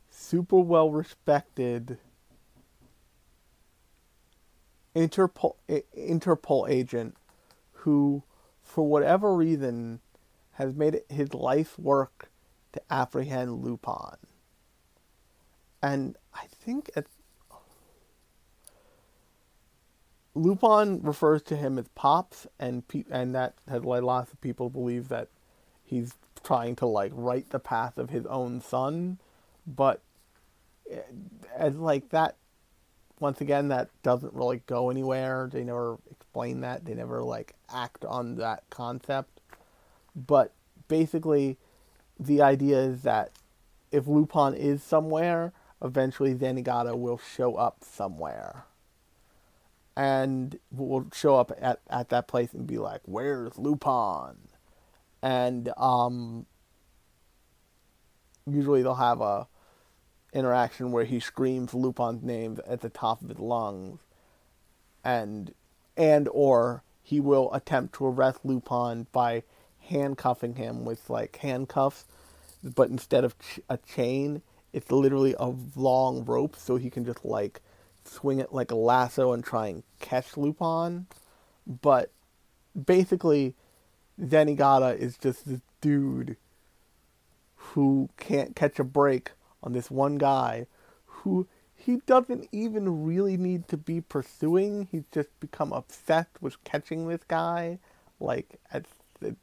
super 0.09 0.59
well 0.59 0.89
respected 0.89 1.97
Interpol 4.95 5.55
Interpol 5.97 6.69
agent 6.69 7.15
who, 7.73 8.23
for 8.63 8.87
whatever 8.87 9.33
reason, 9.33 9.99
has 10.53 10.75
made 10.75 10.95
it 10.95 11.05
his 11.09 11.33
life 11.33 11.77
work 11.79 12.29
to 12.73 12.81
apprehend 12.89 13.63
Lupin. 13.63 14.17
And 15.81 16.15
I 16.33 16.45
think 16.47 16.89
at 16.95 17.07
Lupin 20.33 21.01
refers 21.01 21.41
to 21.43 21.57
him 21.57 21.77
as 21.77 21.87
Pops, 21.89 22.47
and 22.59 22.87
pe- 22.87 23.03
and 23.09 23.35
that 23.35 23.55
has 23.67 23.83
led 23.83 24.03
lots 24.03 24.31
of 24.31 24.39
people 24.39 24.69
to 24.69 24.73
believe 24.73 25.09
that 25.09 25.27
he's 25.83 26.13
trying 26.43 26.75
to 26.77 26.85
like 26.85 27.11
write 27.13 27.49
the 27.49 27.59
path 27.59 27.97
of 27.97 28.09
his 28.09 28.25
own 28.27 28.61
son, 28.61 29.19
but 29.67 30.01
eh, 30.89 30.99
as 31.55 31.75
like 31.75 32.09
that, 32.09 32.37
once 33.21 33.39
again, 33.39 33.67
that 33.67 33.89
doesn't 34.01 34.33
really 34.33 34.63
go 34.65 34.89
anywhere. 34.89 35.47
They 35.51 35.63
never 35.63 35.99
explain 36.09 36.61
that. 36.61 36.85
They 36.85 36.95
never 36.95 37.23
like 37.23 37.53
act 37.71 38.03
on 38.03 38.35
that 38.37 38.63
concept. 38.71 39.39
But 40.15 40.53
basically, 40.87 41.57
the 42.19 42.41
idea 42.41 42.79
is 42.79 43.03
that 43.03 43.31
if 43.91 44.07
Lupin 44.07 44.55
is 44.55 44.81
somewhere, 44.81 45.53
eventually 45.83 46.33
Zenigata 46.33 46.97
will 46.97 47.19
show 47.19 47.55
up 47.55 47.83
somewhere 47.83 48.65
and 49.95 50.57
will 50.71 51.07
show 51.13 51.35
up 51.35 51.51
at, 51.59 51.79
at 51.89 52.09
that 52.09 52.27
place 52.27 52.53
and 52.53 52.65
be 52.65 52.79
like, 52.79 53.01
"Where's 53.05 53.57
Lupin?" 53.57 54.37
And 55.21 55.71
um, 55.77 56.47
usually 58.49 58.81
they'll 58.81 58.95
have 58.95 59.21
a 59.21 59.47
interaction 60.33 60.91
where 60.91 61.05
he 61.05 61.19
screams 61.19 61.73
Lupin's 61.73 62.23
name 62.23 62.59
at 62.67 62.81
the 62.81 62.89
top 62.89 63.21
of 63.21 63.29
his 63.29 63.39
lungs, 63.39 63.99
and 65.03 65.53
and 65.97 66.27
or 66.31 66.83
he 67.03 67.19
will 67.19 67.53
attempt 67.53 67.95
to 67.95 68.05
arrest 68.05 68.39
Lupin 68.43 69.07
by 69.11 69.43
handcuffing 69.79 70.55
him 70.55 70.85
with 70.85 71.09
like 71.09 71.35
handcuffs, 71.37 72.05
but 72.63 72.89
instead 72.89 73.23
of 73.23 73.37
ch- 73.39 73.59
a 73.69 73.77
chain, 73.77 74.41
it's 74.73 74.91
literally 74.91 75.35
a 75.39 75.53
long 75.75 76.23
rope, 76.25 76.55
so 76.55 76.77
he 76.77 76.89
can 76.89 77.05
just 77.05 77.25
like 77.25 77.61
swing 78.05 78.39
it 78.39 78.53
like 78.53 78.71
a 78.71 78.75
lasso 78.75 79.33
and 79.33 79.43
try 79.43 79.67
and 79.67 79.83
catch 79.99 80.37
Lupin. 80.37 81.07
but 81.81 82.11
basically, 82.85 83.55
Zenigata 84.19 84.97
is 84.97 85.17
just 85.17 85.47
this 85.47 85.61
dude 85.81 86.37
who 87.55 88.09
can't 88.17 88.55
catch 88.55 88.79
a 88.79 88.83
break 88.83 89.31
on 89.63 89.73
this 89.73 89.91
one 89.91 90.17
guy 90.17 90.67
who 91.05 91.47
he 91.75 91.97
doesn't 92.05 92.47
even 92.51 93.05
really 93.05 93.37
need 93.37 93.67
to 93.67 93.77
be 93.77 94.01
pursuing. 94.01 94.87
He's 94.91 95.05
just 95.11 95.29
become 95.39 95.73
obsessed 95.73 96.41
with 96.41 96.63
catching 96.63 97.07
this 97.07 97.23
guy. 97.27 97.79
Like 98.19 98.59
at 98.71 98.85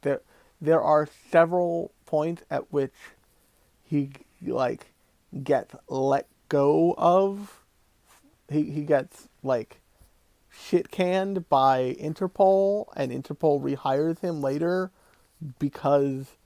there, 0.01 0.21
there 0.61 0.81
are 0.81 1.07
several 1.31 1.91
points 2.05 2.43
at 2.49 2.71
which 2.71 2.93
he 3.83 4.11
like 4.41 4.93
gets 5.43 5.75
let 5.89 6.27
go 6.47 6.95
of. 6.97 7.63
He 8.49 8.71
he 8.71 8.83
gets 8.83 9.27
like 9.43 9.81
shit 10.49 10.91
canned 10.91 11.49
by 11.49 11.95
Interpol, 11.99 12.85
and 12.95 13.11
Interpol 13.11 13.61
rehires 13.61 14.19
him 14.19 14.41
later 14.41 14.91
because 15.59 16.37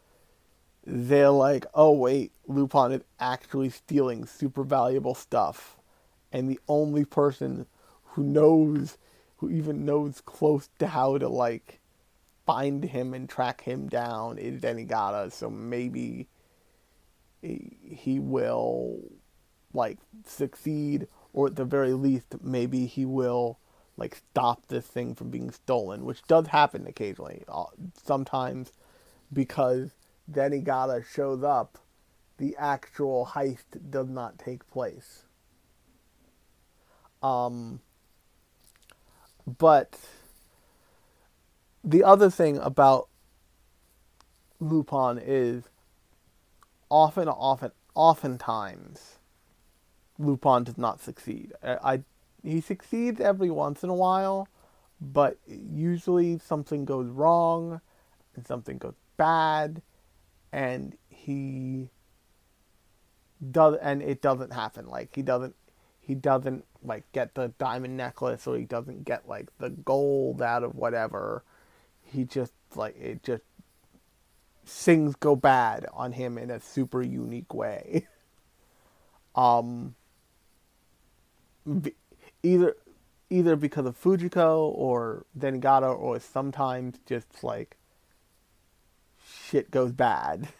they're 0.86 1.30
like, 1.30 1.65
oh 1.74 1.91
wait, 1.91 2.32
Lupin 2.48 2.91
is 2.91 3.04
actually 3.19 3.69
stealing 3.69 4.26
super 4.26 4.63
valuable 4.63 5.15
stuff, 5.15 5.78
and 6.32 6.50
the 6.50 6.60
only 6.67 7.06
person 7.06 7.65
who 8.04 8.24
knows, 8.24 8.98
who 9.38 9.50
even 9.50 9.86
knows 9.86 10.22
close 10.26 10.69
to 10.80 10.88
how 10.88 11.17
to 11.17 11.28
like 11.28 11.80
find 12.46 12.84
him 12.84 13.13
and 13.13 13.30
track 13.30 13.62
him 13.62 13.88
down 13.88 14.38
is 14.38 14.62
Zenigata. 14.62 15.32
So 15.32 15.50
maybe 15.50 16.28
he 17.41 18.19
will 18.19 19.00
like 19.74 19.98
succeed, 20.26 21.08
or 21.34 21.48
at 21.48 21.56
the 21.56 21.65
very 21.65 21.93
least, 21.93 22.36
maybe 22.41 22.86
he 22.86 23.06
will 23.06 23.58
like 23.98 24.15
stop 24.15 24.67
this 24.67 24.86
thing 24.86 25.15
from 25.15 25.30
being 25.30 25.52
stolen, 25.52 26.04
which 26.06 26.24
does 26.24 26.48
happen 26.48 26.88
occasionally. 26.88 27.43
Uh, 27.48 27.65
sometimes 28.02 28.74
because 29.32 29.91
Zenigata 30.31 31.05
shows 31.05 31.43
up, 31.43 31.77
the 32.38 32.55
actual 32.57 33.31
heist 33.33 33.89
does 33.89 34.09
not 34.09 34.38
take 34.39 34.69
place. 34.69 35.23
Um, 37.21 37.79
but 39.57 39.97
the 41.83 42.03
other 42.03 42.29
thing 42.29 42.57
about 42.57 43.07
Lupin 44.59 45.19
is 45.23 45.63
often, 46.89 47.27
often, 47.27 47.71
oftentimes 47.95 49.19
Lupin 50.17 50.63
does 50.63 50.77
not 50.77 51.01
succeed. 51.01 51.53
I, 51.62 51.93
I 51.93 52.03
he 52.43 52.59
succeeds 52.59 53.21
every 53.21 53.49
once 53.49 53.83
in 53.83 53.89
a 53.89 53.93
while, 53.93 54.49
but 54.99 55.38
usually 55.47 56.39
something 56.39 56.83
goes 56.83 57.07
wrong 57.07 57.79
and 58.36 58.45
something 58.45 58.77
goes 58.77 58.95
bad 59.15 59.81
and 60.54 60.96
he 61.10 61.89
does 63.52 63.76
and 63.82 64.02
it 64.02 64.22
doesn't 64.22 64.54
happen. 64.54 64.88
Like 64.88 65.13
he 65.16 65.24
doesn't 65.24 65.56
he 66.00 66.13
doesn't 66.16 66.66
like 66.84 67.12
get 67.12 67.34
the 67.34 67.50
diamond 67.58 67.98
necklace 67.98 68.46
or 68.46 68.58
he 68.58 68.66
doesn't 68.66 69.04
get 69.04 69.28
like 69.28 69.48
the 69.58 69.72
gold 69.72 70.42
out 70.42 70.63
of 70.63 70.76
whatever. 70.76 71.44
He 72.04 72.24
just 72.24 72.54
like 72.76 72.96
it 72.98 73.24
just 73.24 73.44
things 74.66 75.16
go 75.16 75.36
bad 75.36 75.88
on 75.92 76.13
him 76.13 76.38
in 76.38 76.52
a 76.52 76.60
super 76.62 77.02
unique 77.02 77.54
way. 77.54 78.08
Um 79.36 79.96
either 82.44 82.76
either 83.32 83.56
because 83.56 83.88
of 83.88 84.00
Fujiko 84.00 84.72
or 84.76 85.26
Zenigata 85.39 85.98
or 85.98 86.20
sometimes 86.20 87.00
just 87.08 87.44
like 87.44 87.76
shit 89.54 89.72
goes 89.72 89.92
bad. 89.92 90.50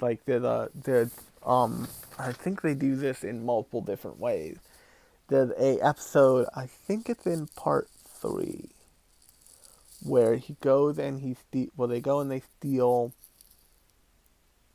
Like 0.00 0.24
there's 0.24 0.42
a 0.42 0.68
there's 0.74 1.14
um 1.46 1.86
I 2.18 2.32
think 2.32 2.62
they 2.62 2.74
do 2.74 2.96
this 2.96 3.22
in 3.22 3.46
multiple 3.46 3.80
different 3.80 4.18
ways. 4.18 4.58
There's 5.28 5.52
a 5.52 5.78
episode 5.78 6.48
I 6.56 6.66
think 6.66 7.08
it's 7.08 7.24
in 7.24 7.46
part 7.46 7.88
three 8.20 8.70
where 10.02 10.34
he 10.34 10.56
goes 10.60 10.98
and 10.98 11.20
he 11.20 11.34
steal 11.34 11.68
well 11.76 11.86
they 11.86 12.00
go 12.00 12.18
and 12.18 12.32
they 12.32 12.42
steal 12.58 13.12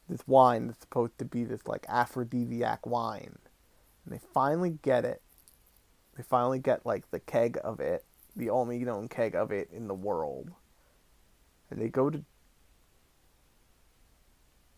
this 0.08 0.26
wine 0.26 0.68
that's 0.68 0.80
supposed 0.80 1.18
to 1.18 1.26
be 1.26 1.44
this 1.44 1.68
like 1.68 1.86
aphrodisiac 1.90 2.86
wine. 2.88 3.38
And 4.06 4.14
they 4.14 4.22
finally 4.34 4.80
get 4.82 5.04
it 5.04 5.22
they 6.16 6.24
finally 6.24 6.60
get 6.60 6.86
like 6.86 7.12
the 7.12 7.20
keg 7.20 7.60
of 7.66 7.82
it, 7.82 8.06
the 8.34 8.50
only 8.50 8.80
known 8.80 9.10
keg 9.10 9.36
of 9.36 9.52
it 9.52 9.68
in 9.74 9.90
the 9.90 9.94
world. 9.94 10.52
And 11.70 11.82
they 11.82 11.90
go 11.90 12.10
to 12.10 12.24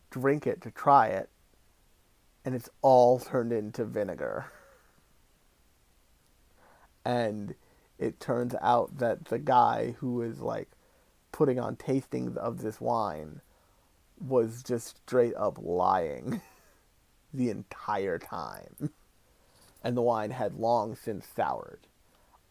drink 0.09 0.47
it 0.47 0.61
to 0.61 0.71
try 0.71 1.07
it, 1.07 1.29
and 2.45 2.55
it's 2.55 2.69
all 2.81 3.19
turned 3.19 3.51
into 3.51 3.85
vinegar. 3.85 4.51
And 7.05 7.55
it 7.97 8.19
turns 8.19 8.55
out 8.61 8.97
that 8.99 9.25
the 9.25 9.39
guy 9.39 9.95
who 9.99 10.21
is 10.21 10.39
like 10.39 10.69
putting 11.31 11.59
on 11.59 11.75
tastings 11.75 12.37
of 12.37 12.61
this 12.61 12.79
wine 12.79 13.41
was 14.19 14.63
just 14.63 14.97
straight 14.97 15.35
up 15.35 15.57
lying 15.61 16.41
the 17.33 17.49
entire 17.49 18.19
time 18.19 18.91
and 19.83 19.95
the 19.95 20.01
wine 20.01 20.31
had 20.31 20.55
long 20.55 20.95
since 20.95 21.27
soured. 21.27 21.87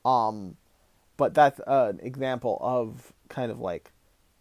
Um, 0.05 0.57
but 1.17 1.35
that's 1.35 1.61
an 1.67 2.01
example 2.03 2.59
of 2.61 3.13
kind 3.29 3.51
of 3.51 3.61
like 3.61 3.93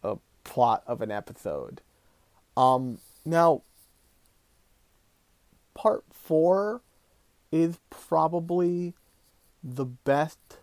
a 0.03 0.17
plot 0.43 0.83
of 0.87 1.01
an 1.01 1.11
episode. 1.11 1.81
Um, 2.57 2.97
now, 3.23 3.61
part 5.75 6.03
four 6.11 6.81
is 7.51 7.77
probably 7.91 8.95
the 9.63 9.85
best 9.85 10.57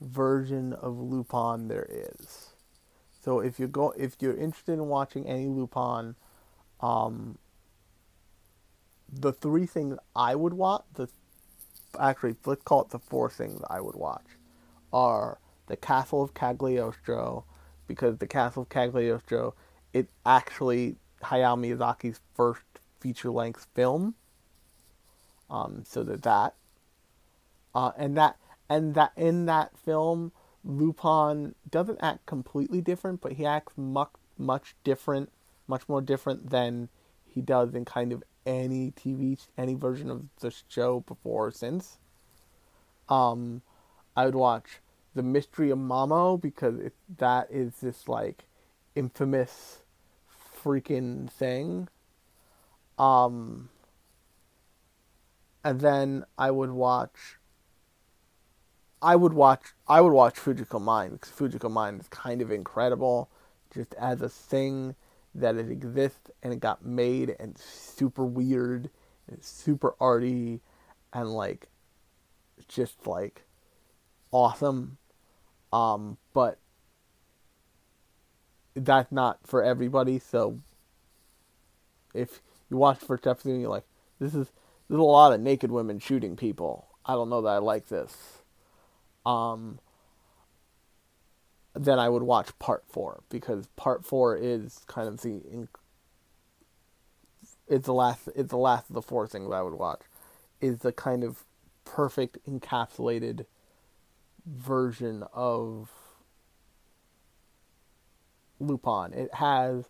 version 0.00 0.72
of 0.72 0.98
Lupin 0.98 1.66
there 1.66 1.88
is. 1.90 2.50
So 3.24 3.40
if 3.40 3.58
you 3.58 3.66
go, 3.66 3.92
if 3.98 4.16
you're 4.20 4.36
interested 4.36 4.74
in 4.74 4.86
watching 4.86 5.26
any 5.26 5.48
Lupin, 5.48 6.14
um, 6.80 7.38
the 9.12 9.32
three 9.32 9.66
things 9.66 9.98
I 10.14 10.36
would 10.36 10.54
watch, 10.54 10.84
the 10.94 11.08
actually, 11.98 12.36
let's 12.44 12.62
call 12.62 12.82
it 12.82 12.90
the 12.90 13.00
four 13.00 13.30
things 13.30 13.60
I 13.68 13.80
would 13.80 13.96
watch 13.96 14.26
are 14.92 15.38
the 15.66 15.76
Castle 15.76 16.22
of 16.22 16.34
Cagliostro, 16.34 17.44
because 17.88 18.18
the 18.18 18.28
Castle 18.28 18.62
of 18.62 18.68
Cagliostro 18.68 19.54
it's 19.92 20.12
actually 20.24 20.96
Hayao 21.24 21.58
Miyazaki's 21.58 22.20
first 22.34 22.62
feature 23.00 23.30
length 23.30 23.66
film. 23.74 24.14
Um, 25.48 25.84
so 25.86 26.02
there's 26.02 26.22
that. 26.22 26.54
Uh, 27.74 27.92
and 27.96 28.16
that 28.16 28.36
and 28.68 28.94
that 28.94 29.12
in 29.16 29.46
that 29.46 29.78
film, 29.78 30.32
Lupin 30.64 31.54
doesn't 31.70 31.98
act 32.02 32.26
completely 32.26 32.80
different, 32.80 33.20
but 33.20 33.32
he 33.32 33.46
acts 33.46 33.74
much 33.76 34.10
much 34.38 34.74
different, 34.84 35.30
much 35.66 35.88
more 35.88 36.00
different 36.00 36.50
than 36.50 36.88
he 37.26 37.40
does 37.40 37.74
in 37.74 37.84
kind 37.84 38.12
of 38.12 38.22
any 38.44 38.92
TV, 38.92 39.38
any 39.58 39.74
version 39.74 40.10
of 40.10 40.24
the 40.40 40.52
show 40.68 41.00
before 41.00 41.48
or 41.48 41.50
since. 41.50 41.98
Um, 43.08 43.62
I 44.16 44.24
would 44.24 44.34
watch 44.34 44.80
The 45.14 45.22
Mystery 45.22 45.70
of 45.70 45.78
Mamo 45.78 46.40
because 46.40 46.78
it, 46.78 46.94
that 47.18 47.48
is 47.50 47.74
this 47.82 48.08
like 48.08 48.44
infamous 48.94 49.82
freaking 50.66 51.30
thing. 51.30 51.88
Um, 52.98 53.68
and 55.64 55.80
then 55.80 56.24
I 56.36 56.50
would 56.50 56.70
watch. 56.70 57.38
I 59.00 59.14
would 59.14 59.32
watch. 59.32 59.62
I 59.86 60.00
would 60.00 60.12
watch 60.12 60.34
Fujiko 60.34 60.80
Mine 60.80 61.12
because 61.12 61.30
Fujiko 61.30 61.70
Mine 61.70 61.96
is 62.00 62.08
kind 62.08 62.42
of 62.42 62.50
incredible, 62.50 63.30
just 63.72 63.94
as 63.94 64.20
a 64.22 64.28
thing 64.28 64.96
that 65.34 65.56
it 65.56 65.70
exists 65.70 66.30
and 66.42 66.52
it 66.52 66.60
got 66.60 66.84
made 66.84 67.36
and 67.38 67.56
super 67.58 68.24
weird 68.24 68.90
and 69.28 69.44
super 69.44 69.94
arty 70.00 70.60
and 71.12 71.30
like 71.30 71.68
just 72.68 73.06
like 73.06 73.42
awesome 74.32 74.96
um 75.72 76.16
but 76.32 76.58
that's 78.84 79.10
not 79.10 79.38
for 79.44 79.62
everybody 79.62 80.18
so 80.18 80.58
if 82.14 82.40
you 82.70 82.76
watch 82.76 83.00
the 83.00 83.06
first 83.06 83.26
episode 83.26 83.50
and 83.50 83.60
you're 83.60 83.70
like 83.70 83.86
this 84.18 84.34
is 84.34 84.50
there's 84.88 85.00
a 85.00 85.02
lot 85.02 85.32
of 85.32 85.40
naked 85.40 85.70
women 85.70 85.98
shooting 85.98 86.36
people. 86.36 86.88
I 87.04 87.14
don't 87.14 87.28
know 87.28 87.42
that 87.42 87.48
i 87.48 87.58
like 87.58 87.88
this. 87.88 88.42
Um 89.24 89.80
then 91.74 91.98
I 91.98 92.08
would 92.08 92.22
watch 92.22 92.58
part 92.58 92.84
four 92.88 93.22
because 93.28 93.66
part 93.76 94.04
four 94.04 94.34
is 94.36 94.80
kind 94.86 95.08
of 95.08 95.20
the 95.20 95.68
it's 97.68 97.84
the 97.84 97.92
last 97.92 98.28
it's 98.34 98.50
the 98.50 98.56
last 98.56 98.88
of 98.88 98.94
the 98.94 99.02
four 99.02 99.26
things 99.26 99.52
I 99.52 99.60
would 99.60 99.74
watch 99.74 100.00
is 100.60 100.78
the 100.78 100.92
kind 100.92 101.22
of 101.22 101.44
perfect 101.84 102.38
encapsulated 102.48 103.44
version 104.46 105.24
of 105.34 105.90
Lupin. 108.60 109.12
It 109.12 109.34
has 109.34 109.88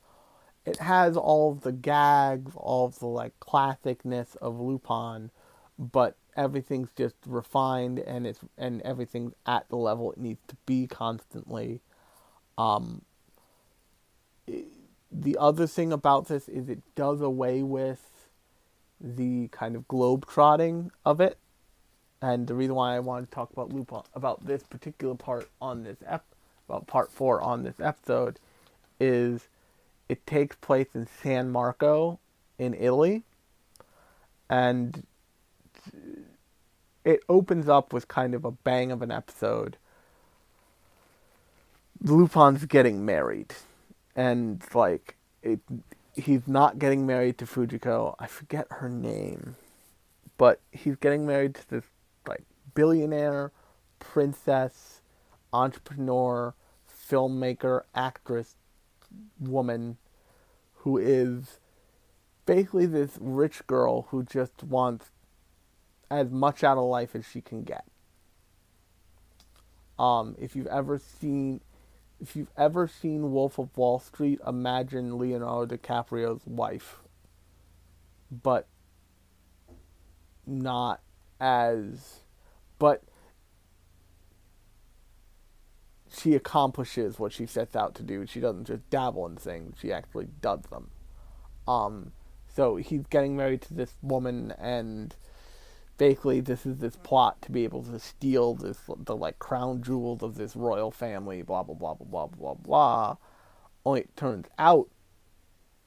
it 0.65 0.79
has 0.79 1.17
all 1.17 1.55
the 1.55 1.73
gags, 1.73 2.53
all 2.57 2.89
the 2.89 3.07
like 3.07 3.39
classicness 3.41 4.37
of 4.37 4.61
Lupin, 4.61 5.31
but 5.79 6.17
everything's 6.37 6.91
just 6.97 7.15
refined 7.27 7.99
and 8.01 8.27
it's 8.27 8.41
and 8.59 8.83
everything's 8.83 9.33
at 9.47 9.69
the 9.69 9.77
level 9.77 10.13
it 10.13 10.19
needs 10.19 10.41
to 10.49 10.57
be 10.67 10.87
constantly. 10.87 11.81
Um, 12.59 13.03
the 14.47 15.37
other 15.39 15.67
thing 15.67 15.93
about 15.93 16.29
this 16.29 16.49
is 16.49 16.69
it 16.69 16.83
does 16.95 17.21
away 17.21 17.63
with 17.63 18.29
the 19.01 19.49
kind 19.49 19.77
of 19.77 19.87
globe 19.89 20.27
trotting 20.27 20.91
of 21.05 21.21
it, 21.21 21.39
and 22.21 22.47
the 22.47 22.55
reason 22.55 22.75
why 22.75 22.97
I 22.97 23.01
wanted 23.01 23.27
to 23.27 23.35
talk 23.35 23.53
about 23.53 23.73
Lupin 23.73 24.03
about 24.15 24.47
this 24.47 24.63
particular 24.65 25.15
part 25.15 25.49
on 25.61 25.85
this 25.85 25.99
ep 26.07 26.25
about 26.69 26.87
part 26.87 27.13
four 27.13 27.41
on 27.41 27.63
this 27.63 27.79
episode 27.79 28.41
is 28.99 29.49
it 30.09 30.27
takes 30.27 30.57
place 30.57 30.89
in 30.95 31.07
San 31.23 31.51
Marco 31.51 32.19
in 32.59 32.75
Italy, 32.75 33.23
and 34.49 35.05
it 37.05 37.21
opens 37.29 37.69
up 37.69 37.93
with 37.93 38.09
kind 38.09 38.35
of 38.35 38.45
a 38.45 38.51
bang 38.51 38.91
of 38.93 39.03
an 39.03 39.11
episode. 39.11 39.77
Lupin's 42.03 42.65
getting 42.67 43.05
married, 43.05 43.55
and 44.15 44.63
like 44.75 45.17
it, 45.43 45.61
he's 46.15 46.47
not 46.47 46.79
getting 46.79 47.07
married 47.07 47.39
to 47.39 47.47
Fujiko. 47.47 48.15
I 48.19 48.27
forget 48.27 48.67
her 48.71 48.89
name, 48.89 49.57
but 50.39 50.61
he's 50.71 50.97
getting 50.97 51.27
married 51.27 51.55
to 51.57 51.71
this 51.71 51.85
like 52.29 52.45
billionaire 52.75 53.53
princess, 53.99 55.01
entrepreneur, 55.53 56.55
filmmaker, 56.89 57.83
actress 57.95 58.57
woman 59.41 59.99
who 60.79 60.99
is 60.99 61.59
basically 62.45 62.87
this 62.87 63.19
rich 63.21 63.67
girl 63.67 64.03
who 64.11 64.23
just 64.23 64.63
wants 64.63 65.11
as 66.11 66.31
much 66.31 66.63
out 66.63 66.79
of 66.79 66.85
life 66.85 67.15
as 67.15 67.25
she 67.25 67.41
can 67.41 67.65
get. 67.65 67.85
Um, 69.99 70.37
if 70.39 70.55
you've 70.55 70.67
ever 70.69 70.99
seen, 70.99 71.61
if 72.21 72.37
you've 72.37 72.51
ever 72.57 72.87
seen 72.87 73.33
Wolf 73.33 73.59
of 73.59 73.77
Wall 73.77 73.99
Street, 73.99 74.41
imagine 74.47 75.19
Leonardo 75.19 75.77
DiCaprio's 75.77 76.47
wife, 76.47 76.99
but 78.31 78.69
not 80.47 81.01
as, 81.41 82.21
but 82.79 83.03
she 86.17 86.35
accomplishes 86.35 87.19
what 87.19 87.33
she 87.33 87.47
sets 87.47 87.77
out 87.77 87.95
to 87.97 88.03
do. 88.03 88.27
She 88.27 88.41
doesn't 88.41 88.67
just 88.67 88.89
dabble 88.91 89.27
in 89.27 89.37
things; 89.37 89.77
she 89.81 89.93
actually 89.93 90.29
does 90.41 90.63
them. 90.71 90.91
Um, 91.69 92.13
so 92.55 92.77
he's 92.77 93.07
getting 93.07 93.37
married 93.37 93.63
to 93.63 93.75
this 93.75 93.97
woman, 94.03 94.53
and 94.59 95.15
basically, 95.99 96.41
this 96.41 96.65
is 96.65 96.79
this 96.79 96.97
plot 96.97 97.43
to 97.43 97.53
be 97.53 97.65
able 97.65 97.83
to 97.85 97.99
steal 97.99 98.55
this 98.55 98.79
the 99.05 99.17
like 99.17 99.39
crown 99.39 99.83
jewels 99.83 100.23
of 100.23 100.37
this 100.37 100.57
royal 100.57 100.91
family. 100.91 101.43
Blah 101.43 101.65
blah 101.65 101.75
blah 101.75 101.95
blah 101.95 102.07
blah 102.07 102.27
blah 102.27 102.55
blah. 102.55 103.17
Only 103.85 104.01
it 104.01 104.17
turns 104.17 104.47
out 104.59 104.89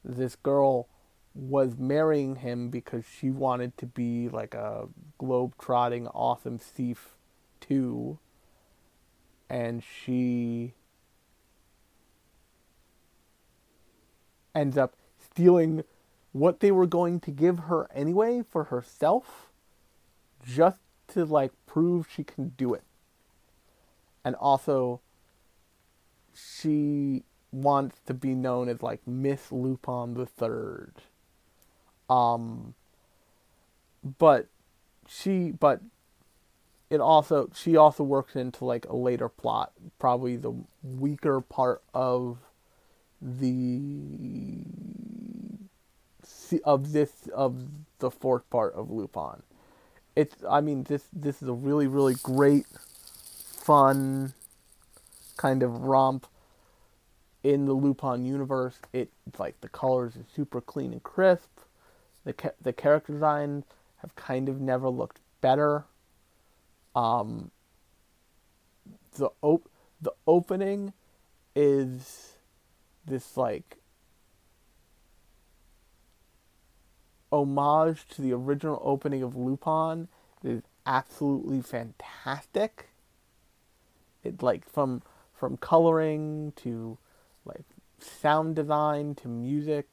this 0.04 0.36
girl 0.36 0.88
was 1.36 1.78
marrying 1.78 2.38
him 2.38 2.70
because 2.70 3.06
she 3.06 3.30
wanted 3.30 3.78
to 3.78 3.86
be 3.86 4.30
like 4.30 4.54
a 4.54 4.88
globe 5.18 5.54
trotting 5.60 6.08
awesome 6.08 6.58
thief 6.58 7.16
too 7.60 8.18
and 9.50 9.84
she 9.84 10.74
ends 14.54 14.78
up 14.78 14.94
stealing 15.18 15.84
what 16.32 16.60
they 16.60 16.72
were 16.72 16.86
going 16.86 17.20
to 17.20 17.32
give 17.32 17.60
her 17.60 17.88
anyway 17.94 18.44
for 18.48 18.66
herself 18.66 19.50
just 20.46 20.80
to 21.08 21.26
like 21.26 21.52
prove 21.66 22.08
she 22.14 22.24
can 22.24 22.50
do 22.50 22.74
it. 22.74 22.84
And 24.24 24.36
also 24.36 25.02
she 26.34 27.24
wants 27.52 28.00
to 28.06 28.14
be 28.14 28.36
known 28.36 28.70
as 28.70 28.82
like 28.84 29.06
miss 29.08 29.52
lupin 29.52 30.14
the 30.14 30.26
third. 30.26 30.94
Um 32.10 32.76
but 34.20 34.48
she 35.08 35.52
but 35.52 35.82
it 36.90 37.00
also 37.00 37.50
she 37.54 37.78
also 37.78 38.04
works 38.04 38.36
into 38.36 38.66
like 38.66 38.86
a 38.86 38.96
later 38.96 39.30
plot, 39.30 39.74
probably 40.00 40.36
the 40.36 40.54
weaker 40.84 41.42
part 41.42 41.84
of 41.94 42.40
the 43.22 44.64
of 46.64 46.94
this 46.94 47.28
of 47.34 47.68
the 48.00 48.10
fourth 48.10 48.50
part 48.50 48.74
of 48.74 48.90
Lupin. 48.90 49.44
It's 50.16 50.36
I 50.50 50.62
mean 50.62 50.84
this 50.84 51.06
this 51.14 51.42
is 51.42 51.48
a 51.48 51.54
really 51.54 51.88
really 51.88 52.16
great 52.16 52.66
fun 52.68 54.34
kind 55.38 55.62
of 55.62 55.84
romp 55.84 56.26
in 57.44 57.66
the 57.66 57.74
Lupin 57.74 58.26
universe. 58.26 58.80
It 58.94 59.12
like 59.38 59.62
the 59.62 59.70
colors 59.70 60.16
are 60.16 60.26
super 60.36 60.60
clean 60.60 60.92
and 60.92 61.04
crisp. 61.04 61.60
The 62.26 62.54
the 62.60 62.74
character 62.74 63.14
designs 63.14 63.66
have 63.98 64.16
kind 64.16 64.50
of 64.50 64.60
never 64.60 64.90
looked 64.90 65.20
better. 65.42 65.86
Um, 66.96 67.52
the 69.18 69.30
op- 69.42 69.70
the 70.02 70.14
opening 70.26 70.94
is 71.56 72.36
this 73.06 73.38
like 73.38 73.78
homage 77.32 78.08
to 78.10 78.22
the 78.22 78.34
original 78.34 78.82
opening 78.84 79.22
of 79.22 79.36
Lupin 79.36 80.08
it 80.44 80.50
is 80.50 80.62
absolutely 80.86 81.62
fantastic. 81.62 82.90
It 84.24 84.42
like 84.42 84.68
from 84.68 85.02
from 85.34 85.58
coloring 85.58 86.54
to 86.58 86.98
like 87.46 87.66
sound 88.00 88.56
design 88.56 89.16
to 89.16 89.28
music. 89.28 89.92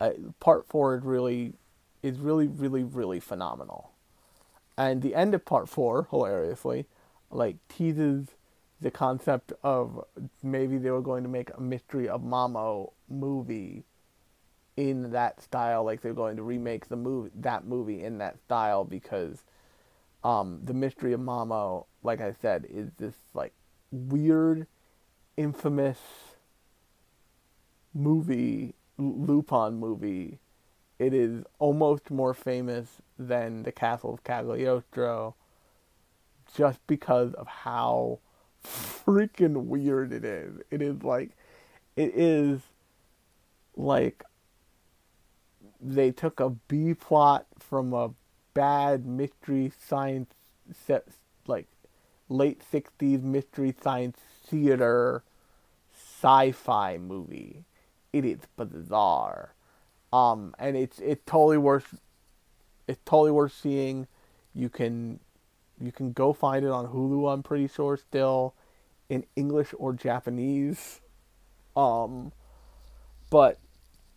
Uh, 0.00 0.10
part 0.40 0.66
four 0.66 0.96
is 0.96 1.04
really 1.04 1.54
is 2.02 2.18
really 2.18 2.46
really 2.46 2.82
really 2.82 3.20
phenomenal. 3.20 3.93
And 4.76 5.02
the 5.02 5.14
end 5.14 5.34
of 5.34 5.44
part 5.44 5.68
four, 5.68 6.08
hilariously, 6.10 6.86
like 7.30 7.56
teases 7.68 8.28
the 8.80 8.90
concept 8.90 9.52
of 9.62 10.04
maybe 10.42 10.78
they 10.78 10.90
were 10.90 11.00
going 11.00 11.22
to 11.22 11.28
make 11.28 11.50
a 11.56 11.60
Mystery 11.60 12.08
of 12.08 12.22
Mamo 12.22 12.92
movie 13.08 13.84
in 14.76 15.12
that 15.12 15.40
style, 15.40 15.84
like 15.84 16.02
they're 16.02 16.12
going 16.12 16.36
to 16.36 16.42
remake 16.42 16.88
the 16.88 16.96
movie 16.96 17.30
that 17.36 17.64
movie 17.64 18.02
in 18.02 18.18
that 18.18 18.38
style 18.40 18.84
because 18.84 19.44
um, 20.24 20.60
the 20.64 20.74
Mystery 20.74 21.12
of 21.12 21.20
Mamo, 21.20 21.86
like 22.02 22.20
I 22.20 22.34
said, 22.42 22.66
is 22.68 22.90
this 22.98 23.14
like 23.34 23.52
weird, 23.92 24.66
infamous 25.36 26.00
movie, 27.94 28.74
Lupin 28.98 29.74
movie 29.76 30.40
it 31.04 31.12
is 31.12 31.44
almost 31.58 32.10
more 32.10 32.32
famous 32.32 33.02
than 33.18 33.62
the 33.64 33.72
Castle 33.72 34.14
of 34.14 34.24
Cagliostro 34.24 35.34
just 36.56 36.84
because 36.86 37.34
of 37.34 37.46
how 37.46 38.20
freaking 38.64 39.66
weird 39.66 40.14
it 40.14 40.24
is. 40.24 40.60
It 40.70 40.80
is 40.80 41.02
like, 41.02 41.32
it 41.94 42.12
is 42.14 42.60
like 43.76 44.24
they 45.78 46.10
took 46.10 46.40
a 46.40 46.48
B 46.48 46.94
plot 46.94 47.46
from 47.58 47.92
a 47.92 48.12
bad 48.54 49.04
mystery 49.04 49.72
science 49.78 50.32
set, 50.72 51.06
like 51.46 51.66
late 52.30 52.62
60s 52.72 53.22
mystery 53.22 53.74
science 53.78 54.20
theater 54.46 55.22
sci 55.92 56.52
fi 56.52 56.96
movie. 56.96 57.64
It 58.10 58.24
is 58.24 58.38
bizarre 58.56 59.53
um, 60.14 60.54
and 60.60 60.76
it's 60.76 61.00
it's 61.00 61.22
totally 61.26 61.58
worth 61.58 61.98
it's 62.86 63.00
totally 63.04 63.32
worth 63.32 63.52
seeing. 63.52 64.06
You 64.54 64.68
can 64.68 65.18
you 65.80 65.90
can 65.90 66.12
go 66.12 66.32
find 66.32 66.64
it 66.64 66.70
on 66.70 66.86
Hulu. 66.86 67.32
I'm 67.32 67.42
pretty 67.42 67.66
sure 67.66 67.96
still 67.96 68.54
in 69.08 69.24
English 69.34 69.74
or 69.76 69.92
Japanese. 69.92 71.00
Um, 71.74 72.30
but 73.28 73.58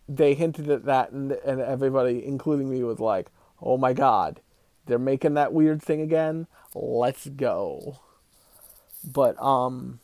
they 0.08 0.34
hinted 0.34 0.70
at 0.70 0.84
that, 0.84 1.10
and 1.10 1.32
and 1.32 1.60
everybody, 1.60 2.24
including 2.24 2.70
me, 2.70 2.84
was 2.84 3.00
like, 3.00 3.26
"Oh 3.60 3.76
my 3.76 3.92
god, 3.92 4.40
they're 4.86 5.00
making 5.00 5.34
that 5.34 5.52
weird 5.52 5.82
thing 5.82 6.00
again. 6.00 6.46
Let's 6.76 7.26
go." 7.26 7.98
But 9.04 9.40
um, 9.42 9.98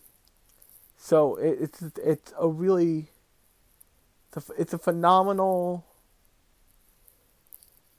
so 0.98 1.36
it, 1.36 1.58
it's 1.60 1.82
it's 1.98 2.32
a 2.36 2.48
really 2.48 3.10
it's 4.36 4.50
a, 4.50 4.52
it's 4.60 4.72
a 4.72 4.78
phenomenal 4.78 5.84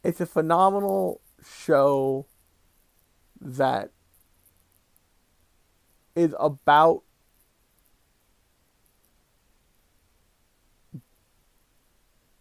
it's 0.03 0.21
a 0.21 0.25
phenomenal 0.25 1.21
show 1.43 2.25
that 3.41 3.91
is 6.15 6.33
about 6.39 7.03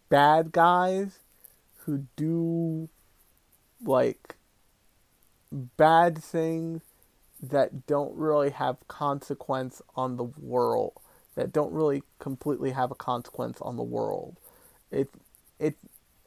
bad 0.09 0.53
guys 0.53 1.19
who 1.79 2.07
do 2.17 2.89
like 3.83 4.37
bad 5.51 6.23
things 6.23 6.83
that 7.43 7.87
don't 7.87 8.15
really 8.15 8.51
have 8.51 8.77
consequence 8.89 9.83
on 9.97 10.17
the 10.17 10.25
world 10.25 11.04
that 11.35 11.53
don't 11.53 11.73
really 11.73 12.03
completely 12.19 12.71
have 12.71 12.91
a 12.91 12.97
consequence 12.97 13.59
on 13.61 13.77
the 13.77 13.83
world. 13.83 14.37
It 14.91 15.09
it's 15.59 15.81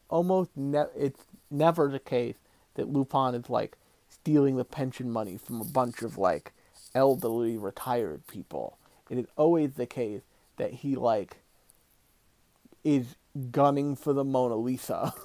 almost 0.10 0.52
ne- 0.56 0.94
it's 0.96 1.26
never 1.50 1.90
the 1.90 2.00
case 2.00 2.36
that 2.76 2.90
Lupin 2.90 3.36
is 3.36 3.50
like 3.50 3.78
stealing 4.10 4.58
the 4.58 4.66
pension 4.66 5.12
money 5.12 5.38
from 5.38 5.62
a 5.62 5.66
bunch 5.66 6.02
of 6.02 6.18
like 6.18 6.54
elderly 6.94 7.58
retired 7.58 8.26
people. 8.28 8.78
It 9.10 9.18
is 9.18 9.28
always 9.36 9.74
the 9.74 9.86
case 9.86 10.22
that 10.58 10.74
he 10.74 10.96
like 10.96 11.38
is 12.84 13.16
gunning 13.52 13.96
for 13.96 14.14
the 14.14 14.24
Mona 14.24 14.56
Lisa. 14.56 15.14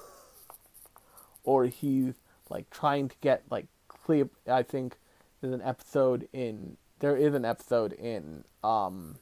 Or 1.45 1.65
he's 1.65 2.13
like 2.49 2.69
trying 2.69 3.09
to 3.09 3.15
get 3.19 3.43
like 3.49 3.67
Cleo 3.89 4.29
I 4.47 4.63
think 4.63 4.95
there's 5.41 5.53
an 5.53 5.61
episode 5.61 6.29
in 6.31 6.77
there 6.99 7.17
is 7.17 7.33
an 7.33 7.43
episode 7.43 7.91
in 7.91 8.45
um 8.63 9.17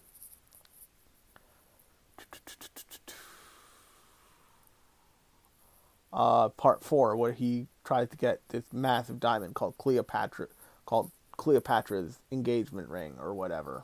uh 6.13 6.49
part 6.49 6.83
4 6.83 7.15
where 7.15 7.31
he 7.31 7.67
tries 7.83 8.09
to 8.09 8.17
get 8.17 8.41
this 8.49 8.65
massive 8.73 9.19
diamond 9.19 9.55
called 9.55 9.77
Cleopatra 9.77 10.47
called 10.85 11.11
Cleopatra's 11.37 12.19
engagement 12.31 12.89
ring 12.89 13.15
or 13.19 13.33
whatever. 13.33 13.83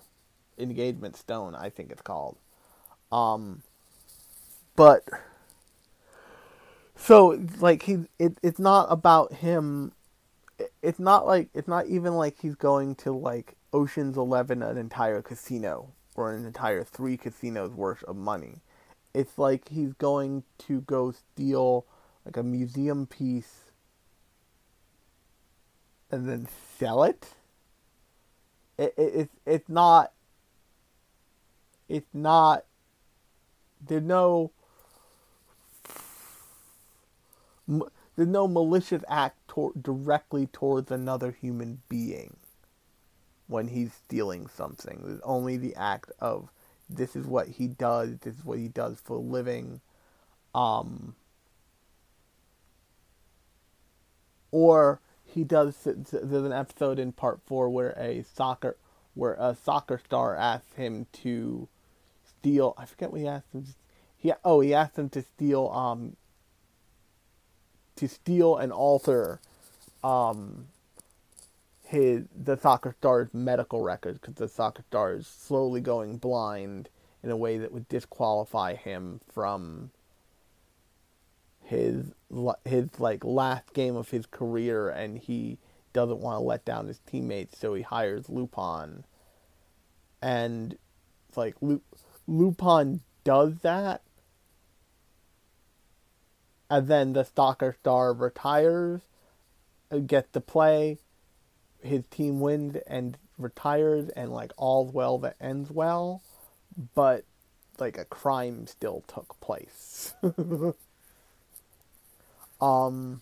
Engagement 0.58 1.16
stone 1.16 1.56
I 1.56 1.70
think 1.70 1.92
it's 1.92 2.02
called. 2.02 2.38
Um 3.12 3.64
but 4.76 5.04
so 6.96 7.40
like 7.60 7.84
he 7.84 8.06
it, 8.20 8.38
it's 8.44 8.60
not 8.60 8.88
about 8.92 9.34
him. 9.34 9.94
It's 10.82 11.00
not 11.00 11.26
like 11.26 11.50
it's 11.54 11.68
not 11.68 11.88
even 11.88 12.16
like 12.16 12.36
he's 12.42 12.56
going 12.56 12.96
to 12.96 13.12
like 13.12 13.56
Ocean's 13.74 14.18
11 14.18 14.62
an 14.64 14.78
entire 14.78 15.22
casino 15.22 15.94
or 16.18 16.34
an 16.34 16.46
entire 16.46 16.84
three 16.84 17.16
casinos 17.16 17.72
worth 17.72 18.04
of 18.04 18.16
money. 18.16 18.56
It's 19.14 19.38
like 19.38 19.70
he's 19.70 19.94
going 19.94 20.44
to 20.68 20.82
go 20.82 21.12
steal 21.12 21.86
like 22.26 22.36
a 22.36 22.44
museum 22.44 23.06
piece 23.06 23.72
and 26.12 26.28
then 26.28 26.48
sell 26.78 27.04
it. 27.04 27.30
It, 28.78 28.94
it 28.98 29.14
it's 29.16 29.36
it's 29.46 29.70
not 29.70 30.12
it's 31.88 32.14
not 32.14 32.66
there's 33.86 34.04
no 34.04 34.52
there's 37.68 38.30
no 38.30 38.48
malicious 38.48 39.04
act 39.08 39.48
tor- 39.48 39.74
directly 39.80 40.48
towards 40.48 40.92
another 40.92 41.32
human 41.32 41.82
being 41.90 42.38
when 43.48 43.68
he's 43.68 43.94
stealing 43.94 44.48
something. 44.48 45.02
There's 45.04 45.22
only 45.22 45.58
the 45.58 45.76
act 45.76 46.12
of 46.20 46.50
this 46.90 47.16
is 47.16 47.26
what 47.26 47.48
he 47.48 47.68
does, 47.68 48.18
this 48.20 48.36
is 48.36 48.46
what 48.46 48.60
he 48.60 48.68
does 48.68 49.00
for 49.04 49.18
a 49.18 49.20
living. 49.20 49.82
Um, 50.56 51.16
or 54.52 55.02
he 55.24 55.44
does. 55.44 55.76
There's 55.84 56.46
an 56.46 56.54
episode 56.54 57.00
in 57.00 57.12
part 57.12 57.42
four 57.46 57.70
where 57.70 57.92
a 57.92 58.24
soccer, 58.24 58.78
where 59.14 59.34
a 59.34 59.56
soccer 59.56 60.00
star 60.04 60.36
asks 60.36 60.74
him 60.76 61.08
to 61.24 61.68
steal. 62.26 62.74
I 62.78 62.86
forget 62.86 63.12
what 63.12 63.22
he 63.22 63.28
asked 63.28 63.54
him. 63.54 63.66
He 64.18 64.34
oh 64.44 64.62
he 64.62 64.74
asked 64.74 64.98
him 64.98 65.10
to 65.10 65.22
steal 65.22 65.68
um 65.70 66.16
to 67.98 68.08
steal 68.08 68.56
and 68.58 68.72
alter 68.72 69.42
um, 70.04 70.68
his 71.88 72.26
the 72.36 72.58
soccer 72.58 72.96
star's 73.00 73.34
medical 73.34 73.82
records 73.82 74.20
because 74.20 74.36
the 74.36 74.48
soccer 74.48 74.84
star 74.90 75.14
is 75.14 75.28
slowly 75.28 75.82
going 75.82 76.18
blind 76.18 76.90
in 77.24 77.32
a 77.32 77.38
way 77.38 77.58
that 77.58 77.72
would 77.72 77.88
disqualify 77.88 78.76
him 78.76 79.20
from 79.32 79.92
his 81.64 82.14
his 82.66 83.00
like 83.00 83.24
last 83.24 83.74
game 83.74 83.96
of 83.96 84.10
his 84.10 84.26
career 84.26 84.90
and 84.90 85.18
he 85.18 85.58
doesn't 85.94 86.20
want 86.20 86.36
to 86.36 86.44
let 86.44 86.66
down 86.66 86.88
his 86.88 87.00
teammates 87.00 87.58
so 87.58 87.74
he 87.74 87.82
hires 87.82 88.30
Lupin. 88.30 89.04
And 90.22 90.78
like 91.36 91.56
Lupin 92.28 93.02
does 93.24 93.60
that 93.60 94.02
and 96.70 96.88
then 96.88 97.14
the 97.14 97.24
soccer 97.24 97.76
star 97.80 98.14
retires, 98.14 99.02
uh, 99.92 100.00
gets 100.00 100.32
to 100.34 100.42
play, 100.42 100.98
his 101.82 102.06
team 102.08 102.40
wins 102.40 102.78
and 102.88 103.18
retires, 103.38 104.10
and 104.10 104.32
like 104.32 104.52
all's 104.58 104.92
well 104.94 105.18
that 105.20 105.36
ends 105.40 105.72
well, 105.72 106.22
but 106.96 107.24
like 107.80 107.98
a 107.98 108.06
crime 108.06 108.68
still 108.68 109.04
took 109.08 109.40
place. 109.40 110.14
um, 112.62 113.22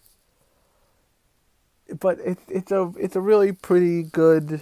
but 1.99 2.19
it's 2.23 2.41
it's 2.47 2.71
a 2.71 2.91
it's 2.97 3.15
a 3.15 3.21
really 3.21 3.51
pretty 3.51 4.03
good. 4.03 4.61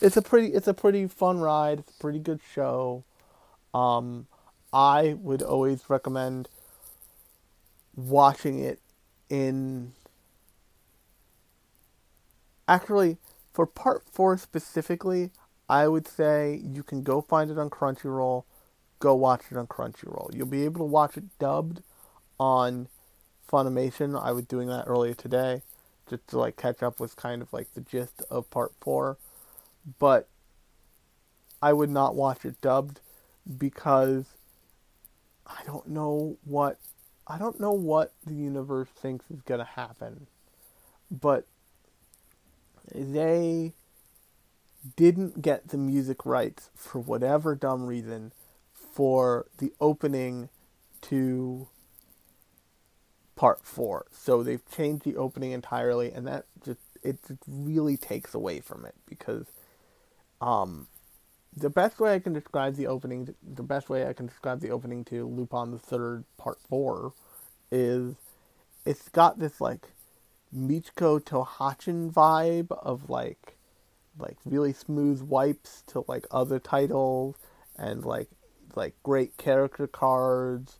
It's 0.00 0.16
a 0.16 0.22
pretty 0.22 0.48
it's 0.48 0.68
a 0.68 0.74
pretty 0.74 1.06
fun 1.06 1.38
ride. 1.40 1.80
It's 1.80 1.92
a 1.96 2.00
pretty 2.00 2.18
good 2.18 2.40
show. 2.54 3.04
Um, 3.74 4.26
I 4.72 5.16
would 5.20 5.42
always 5.42 5.88
recommend 5.88 6.48
watching 7.94 8.58
it 8.58 8.80
in 9.28 9.92
actually 12.72 13.18
for 13.52 13.66
part 13.66 14.02
4 14.10 14.38
specifically 14.38 15.30
I 15.68 15.88
would 15.88 16.06
say 16.06 16.60
you 16.62 16.82
can 16.82 17.02
go 17.02 17.22
find 17.22 17.50
it 17.50 17.58
on 17.58 17.70
Crunchyroll. 17.70 18.44
Go 18.98 19.14
watch 19.14 19.44
it 19.50 19.56
on 19.56 19.66
Crunchyroll. 19.66 20.34
You'll 20.34 20.46
be 20.46 20.64
able 20.64 20.80
to 20.80 20.84
watch 20.84 21.16
it 21.16 21.24
dubbed 21.38 21.82
on 22.38 22.88
Funimation. 23.50 24.20
I 24.20 24.32
was 24.32 24.44
doing 24.44 24.68
that 24.68 24.84
earlier 24.86 25.14
today 25.14 25.62
just 26.10 26.26
to 26.28 26.38
like 26.38 26.56
catch 26.56 26.82
up 26.82 27.00
with 27.00 27.16
kind 27.16 27.40
of 27.40 27.52
like 27.52 27.72
the 27.74 27.80
gist 27.80 28.22
of 28.30 28.50
part 28.50 28.72
4 28.80 29.16
but 29.98 30.28
I 31.60 31.72
would 31.72 31.90
not 31.90 32.14
watch 32.14 32.44
it 32.44 32.60
dubbed 32.60 33.00
because 33.58 34.26
I 35.46 35.60
don't 35.66 35.88
know 35.88 36.36
what 36.44 36.78
I 37.26 37.38
don't 37.38 37.60
know 37.60 37.72
what 37.72 38.12
the 38.26 38.34
universe 38.34 38.88
thinks 38.88 39.30
is 39.30 39.42
going 39.42 39.60
to 39.60 39.64
happen, 39.64 40.26
but 41.10 41.46
they 42.94 43.72
didn't 44.96 45.42
get 45.42 45.68
the 45.68 45.78
music 45.78 46.26
rights 46.26 46.70
for 46.74 46.98
whatever 46.98 47.54
dumb 47.54 47.86
reason 47.86 48.32
for 48.72 49.46
the 49.58 49.72
opening 49.80 50.48
to 51.00 51.68
part 53.36 53.64
4. 53.64 54.06
So 54.10 54.42
they've 54.42 54.68
changed 54.70 55.04
the 55.04 55.16
opening 55.16 55.52
entirely 55.52 56.12
and 56.12 56.26
that 56.26 56.46
just 56.64 56.80
it 57.02 57.18
really 57.46 57.96
takes 57.96 58.34
away 58.34 58.60
from 58.60 58.84
it 58.84 58.94
because 59.06 59.46
um 60.40 60.86
the 61.56 61.70
best 61.70 62.00
way 62.00 62.14
I 62.14 62.18
can 62.18 62.32
describe 62.32 62.76
the 62.76 62.86
opening, 62.86 63.34
the 63.42 63.62
best 63.62 63.90
way 63.90 64.06
I 64.06 64.12
can 64.12 64.26
describe 64.26 64.60
the 64.60 64.70
opening 64.70 65.04
to 65.06 65.28
Lupin 65.28 65.70
the 65.70 65.78
Third 65.78 66.24
Part 66.38 66.58
Four, 66.68 67.12
is 67.70 68.14
it's 68.86 69.08
got 69.10 69.38
this 69.38 69.60
like 69.60 69.88
Michiko 70.54 71.24
to 71.26 71.44
Hatchin 71.44 72.10
vibe 72.10 72.70
of 72.70 73.08
like 73.08 73.56
like 74.18 74.36
really 74.44 74.72
smooth 74.72 75.22
wipes 75.22 75.82
to 75.88 76.04
like 76.06 76.26
other 76.30 76.58
titles 76.58 77.36
and 77.78 78.04
like 78.04 78.28
like 78.74 78.94
great 79.02 79.36
character 79.36 79.86
cards 79.86 80.78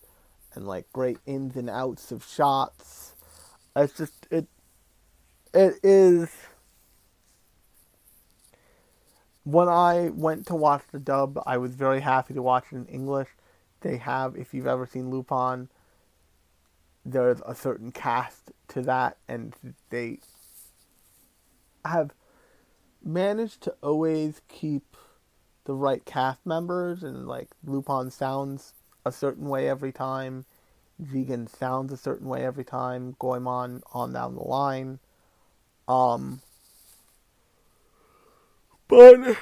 and 0.55 0.67
like 0.67 0.93
great 0.93 1.19
ins 1.27 1.57
and 1.57 1.71
outs 1.71 2.13
of 2.13 2.25
shots. 2.25 3.15
It's 3.75 3.97
just 3.97 4.27
it 4.31 4.47
it 5.55 5.75
is 5.83 6.29
when 9.45 9.69
I 9.69 10.11
went 10.11 10.47
to 10.47 10.55
watch 10.55 10.83
the 10.93 10.99
dub, 10.99 11.43
I 11.47 11.59
was 11.59 11.75
very 11.75 12.01
happy 12.01 12.35
to 12.35 12.43
watch 12.43 12.67
it 12.71 12.77
in 12.77 12.87
English. 12.87 13.29
They 13.81 13.97
have, 13.97 14.37
if 14.37 14.55
you've 14.55 14.69
ever 14.69 14.87
seen 14.87 15.11
Lupin, 15.11 15.69
there's 17.05 17.41
a 17.47 17.55
certain 17.55 17.93
cast 17.93 18.53
to 18.69 18.83
that, 18.83 19.17
and 19.29 19.55
they 19.91 20.19
have 21.85 22.13
managed 23.05 23.63
to 23.63 23.75
always 23.83 24.41
keep 24.49 24.97
the 25.65 25.75
right 25.75 26.05
cast 26.05 26.45
members, 26.47 27.03
and 27.03 27.27
like 27.27 27.51
Lupin 27.65 28.11
sounds 28.11 28.75
a 29.05 29.13
certain 29.13 29.49
way 29.49 29.69
every 29.69 29.93
time, 29.93 30.45
Jigen 31.03 31.49
sounds 31.49 31.93
a 31.93 31.97
certain 31.97 32.29
way 32.29 32.45
every 32.45 32.65
time, 32.65 33.17
Goemon 33.19 33.83
on 33.93 34.13
down 34.13 34.35
the 34.35 34.43
line. 34.43 34.99
Um, 35.89 36.41
but 38.89 39.37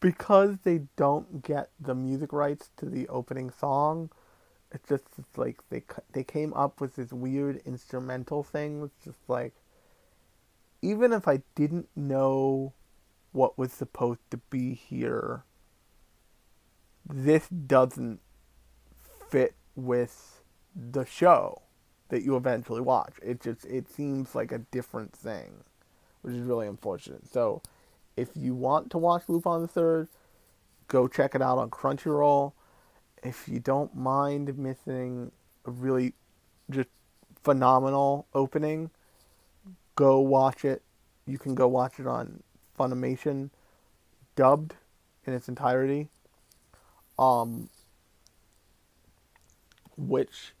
because 0.00 0.58
they 0.64 0.82
don't 0.96 1.42
get 1.42 1.70
the 1.78 1.94
music 1.94 2.32
rights 2.32 2.70
to 2.78 2.86
the 2.86 3.08
opening 3.08 3.50
song, 3.50 4.10
it's 4.72 4.88
just 4.88 5.04
it's 5.18 5.38
like 5.38 5.60
they 5.70 5.82
they 6.12 6.24
came 6.24 6.52
up 6.54 6.80
with 6.80 6.96
this 6.96 7.12
weird 7.12 7.60
instrumental 7.64 8.42
thing. 8.42 8.82
It's 8.82 9.04
just 9.04 9.28
like 9.28 9.54
even 10.80 11.12
if 11.12 11.28
I 11.28 11.42
didn't 11.54 11.88
know 11.94 12.72
what 13.32 13.58
was 13.58 13.72
supposed 13.72 14.20
to 14.30 14.38
be 14.50 14.74
here, 14.74 15.44
this 17.08 17.48
doesn't 17.48 18.20
fit 19.30 19.54
with 19.74 20.42
the 20.74 21.04
show 21.04 21.62
that 22.08 22.22
you 22.22 22.36
eventually 22.36 22.80
watch. 22.80 23.14
It 23.22 23.40
just 23.40 23.64
it 23.66 23.88
seems 23.88 24.34
like 24.34 24.52
a 24.52 24.58
different 24.58 25.14
thing, 25.14 25.64
which 26.22 26.34
is 26.34 26.42
really 26.42 26.66
unfortunate. 26.66 27.26
So, 27.30 27.62
if 28.16 28.30
you 28.34 28.54
want 28.54 28.90
to 28.90 28.98
watch 28.98 29.24
Lupin 29.28 29.62
the 29.62 29.68
Third, 29.68 30.08
go 30.88 31.08
check 31.08 31.34
it 31.34 31.42
out 31.42 31.58
on 31.58 31.70
Crunchyroll. 31.70 32.52
If 33.22 33.48
you 33.48 33.60
don't 33.60 33.94
mind 33.94 34.56
missing 34.58 35.30
a 35.64 35.70
really 35.70 36.14
just 36.70 36.88
phenomenal 37.42 38.26
opening, 38.34 38.90
go 39.94 40.20
watch 40.20 40.64
it. 40.64 40.82
You 41.26 41.38
can 41.38 41.54
go 41.54 41.68
watch 41.68 42.00
it 42.00 42.06
on 42.06 42.42
Funimation, 42.78 43.50
dubbed 44.34 44.74
in 45.24 45.34
its 45.34 45.48
entirety. 45.48 46.08
Um, 47.18 47.68
which 49.96 50.54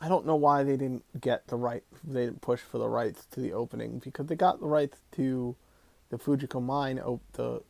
I 0.00 0.08
don't 0.08 0.26
know 0.26 0.36
why 0.36 0.62
they 0.62 0.76
didn't 0.76 1.04
get 1.20 1.46
the 1.48 1.56
right. 1.56 1.82
They 2.04 2.26
didn't 2.26 2.40
push 2.40 2.60
for 2.60 2.78
the 2.78 2.88
rights 2.88 3.26
to 3.32 3.40
the 3.40 3.52
opening 3.52 3.98
because 3.98 4.26
they 4.26 4.36
got 4.36 4.60
the 4.60 4.66
rights 4.66 4.98
to 5.12 5.56
the 6.10 6.18
Fujiko 6.18 6.62
Mine, 6.62 6.98
op- 7.00 7.20
the 7.32 7.62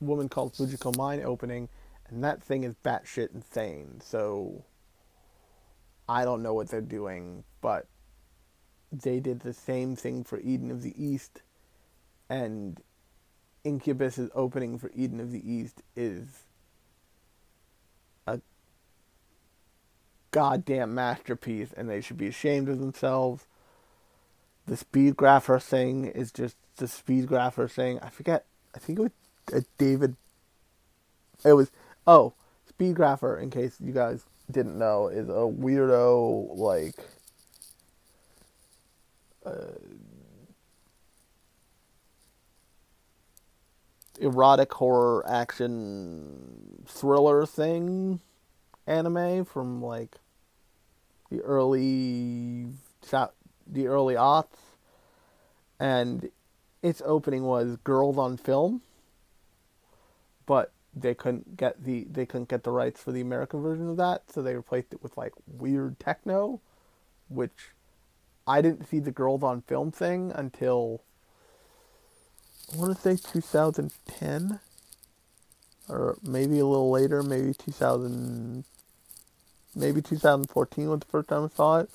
woman 0.00 0.28
called 0.28 0.54
Fujiko 0.54 0.96
Mine 0.96 1.22
opening, 1.22 1.68
and 2.08 2.22
that 2.24 2.42
thing 2.42 2.64
is 2.64 2.74
batshit 2.84 3.34
insane. 3.34 4.00
So 4.00 4.64
I 6.08 6.24
don't 6.24 6.42
know 6.42 6.54
what 6.54 6.68
they're 6.68 6.80
doing, 6.80 7.44
but 7.60 7.86
they 8.92 9.20
did 9.20 9.40
the 9.40 9.52
same 9.52 9.96
thing 9.96 10.24
for 10.24 10.38
Eden 10.40 10.70
of 10.70 10.82
the 10.82 10.94
East, 11.02 11.42
and 12.28 12.80
Incubus's 13.64 14.30
opening 14.34 14.78
for 14.78 14.90
Eden 14.94 15.20
of 15.20 15.32
the 15.32 15.50
East 15.50 15.82
is 15.96 16.44
a 18.26 18.40
goddamn 20.30 20.94
masterpiece, 20.94 21.72
and 21.76 21.90
they 21.90 22.00
should 22.00 22.18
be 22.18 22.28
ashamed 22.28 22.68
of 22.68 22.78
themselves. 22.78 23.46
The 24.66 24.76
speed 24.76 25.16
grapher 25.16 25.60
thing 25.62 26.06
is 26.06 26.32
just 26.32 26.56
the 26.76 26.88
speed 26.88 27.26
grapher 27.26 27.70
thing. 27.70 27.98
I 28.00 28.10
forget. 28.10 28.44
I 28.74 28.78
think 28.78 28.98
it 28.98 29.02
was 29.02 29.12
uh, 29.54 29.60
David. 29.78 30.16
It 31.44 31.52
was 31.52 31.70
oh 32.06 32.34
Speedgrapher. 32.78 33.42
In 33.42 33.50
case 33.50 33.76
you 33.80 33.92
guys 33.92 34.24
didn't 34.50 34.78
know, 34.78 35.08
is 35.08 35.28
a 35.28 35.32
weirdo 35.32 36.56
like. 36.56 36.94
Uh, 39.44 39.72
erotic 44.18 44.72
horror 44.72 45.24
action 45.28 46.82
thriller 46.86 47.44
thing 47.44 48.18
anime 48.86 49.44
from 49.44 49.82
like 49.82 50.16
the 51.30 51.40
early 51.42 52.66
the 53.66 53.86
early 53.86 54.14
aughts 54.14 54.56
and 55.78 56.30
its 56.82 57.02
opening 57.04 57.44
was 57.44 57.76
girls 57.84 58.16
on 58.16 58.38
film 58.38 58.80
but 60.46 60.72
they 60.96 61.14
couldn't 61.14 61.56
get 61.56 61.84
the 61.84 62.06
they 62.10 62.24
couldn't 62.24 62.48
get 62.48 62.64
the 62.64 62.70
rights 62.70 63.02
for 63.02 63.12
the 63.12 63.20
American 63.20 63.60
version 63.62 63.88
of 63.88 63.98
that 63.98 64.22
so 64.32 64.40
they 64.42 64.54
replaced 64.56 64.92
it 64.92 65.02
with 65.02 65.16
like 65.16 65.32
weird 65.46 66.00
techno 66.00 66.60
which 67.28 67.70
I 68.46 68.62
didn't 68.62 68.88
see 68.88 69.00
the 69.00 69.10
girls 69.10 69.42
on 69.42 69.62
film 69.62 69.90
thing 69.90 70.32
until 70.34 71.02
I 72.72 72.78
want 72.78 72.96
to 72.96 73.02
say 73.02 73.16
2010 73.32 74.60
or 75.88 76.18
maybe 76.22 76.58
a 76.58 76.66
little 76.66 76.90
later, 76.90 77.22
maybe 77.22 77.52
2000 77.54 78.64
maybe 79.74 80.00
2014 80.00 80.88
was 80.88 81.00
the 81.00 81.06
first 81.06 81.28
time 81.28 81.44
I 81.44 81.56
saw 81.56 81.78
it. 81.80 81.90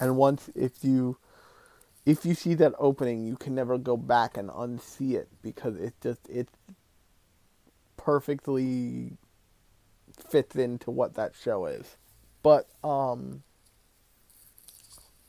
And 0.00 0.16
once 0.16 0.50
if 0.54 0.82
you 0.82 1.18
if 2.04 2.24
you 2.24 2.34
see 2.34 2.54
that 2.54 2.72
opening, 2.78 3.26
you 3.26 3.36
can 3.36 3.54
never 3.54 3.78
go 3.78 3.96
back 3.96 4.36
and 4.36 4.48
unsee 4.50 5.14
it 5.14 5.28
because 5.42 5.76
it 5.76 5.94
just 6.00 6.28
it 6.28 6.48
perfectly 8.06 9.16
fits 10.30 10.54
into 10.54 10.92
what 10.92 11.14
that 11.14 11.32
show 11.34 11.66
is. 11.66 11.96
But 12.40 12.68
um 12.84 13.42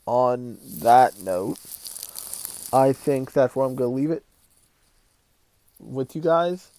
on 0.06 0.60
that 0.62 1.20
note, 1.20 1.58
I 2.72 2.94
think 2.94 3.34
that's 3.34 3.56
where 3.56 3.66
I'm 3.66 3.76
going 3.76 3.90
to 3.90 3.96
leave 3.96 4.12
it 4.12 4.24
with 5.80 6.16
you 6.16 6.22
guys 6.22 6.70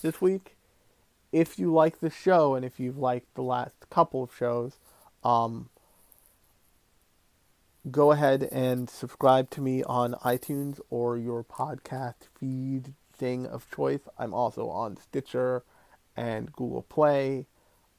this 0.00 0.22
week. 0.22 0.56
If 1.32 1.58
you 1.58 1.72
like 1.72 1.98
the 2.00 2.08
show 2.08 2.54
and 2.54 2.64
if 2.64 2.80
you've 2.80 2.96
liked 2.96 3.34
the 3.34 3.42
last 3.42 3.74
couple 3.90 4.22
of 4.22 4.34
shows, 4.34 4.78
um, 5.22 5.68
go 7.90 8.12
ahead 8.12 8.48
and 8.50 8.88
subscribe 8.88 9.50
to 9.50 9.60
me 9.60 9.82
on 9.82 10.14
iTunes 10.24 10.80
or 10.88 11.18
your 11.18 11.44
podcast 11.44 12.28
feed 12.40 12.94
thing 13.18 13.46
of 13.46 13.66
choice. 13.74 14.00
I'm 14.18 14.32
also 14.32 14.68
on 14.68 14.96
Stitcher 14.96 15.62
and 16.16 16.52
Google 16.52 16.82
Play. 16.82 17.46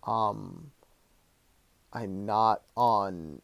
Um, 0.04 0.72
I'm 1.94 2.26
not 2.26 2.62
on 2.76 3.42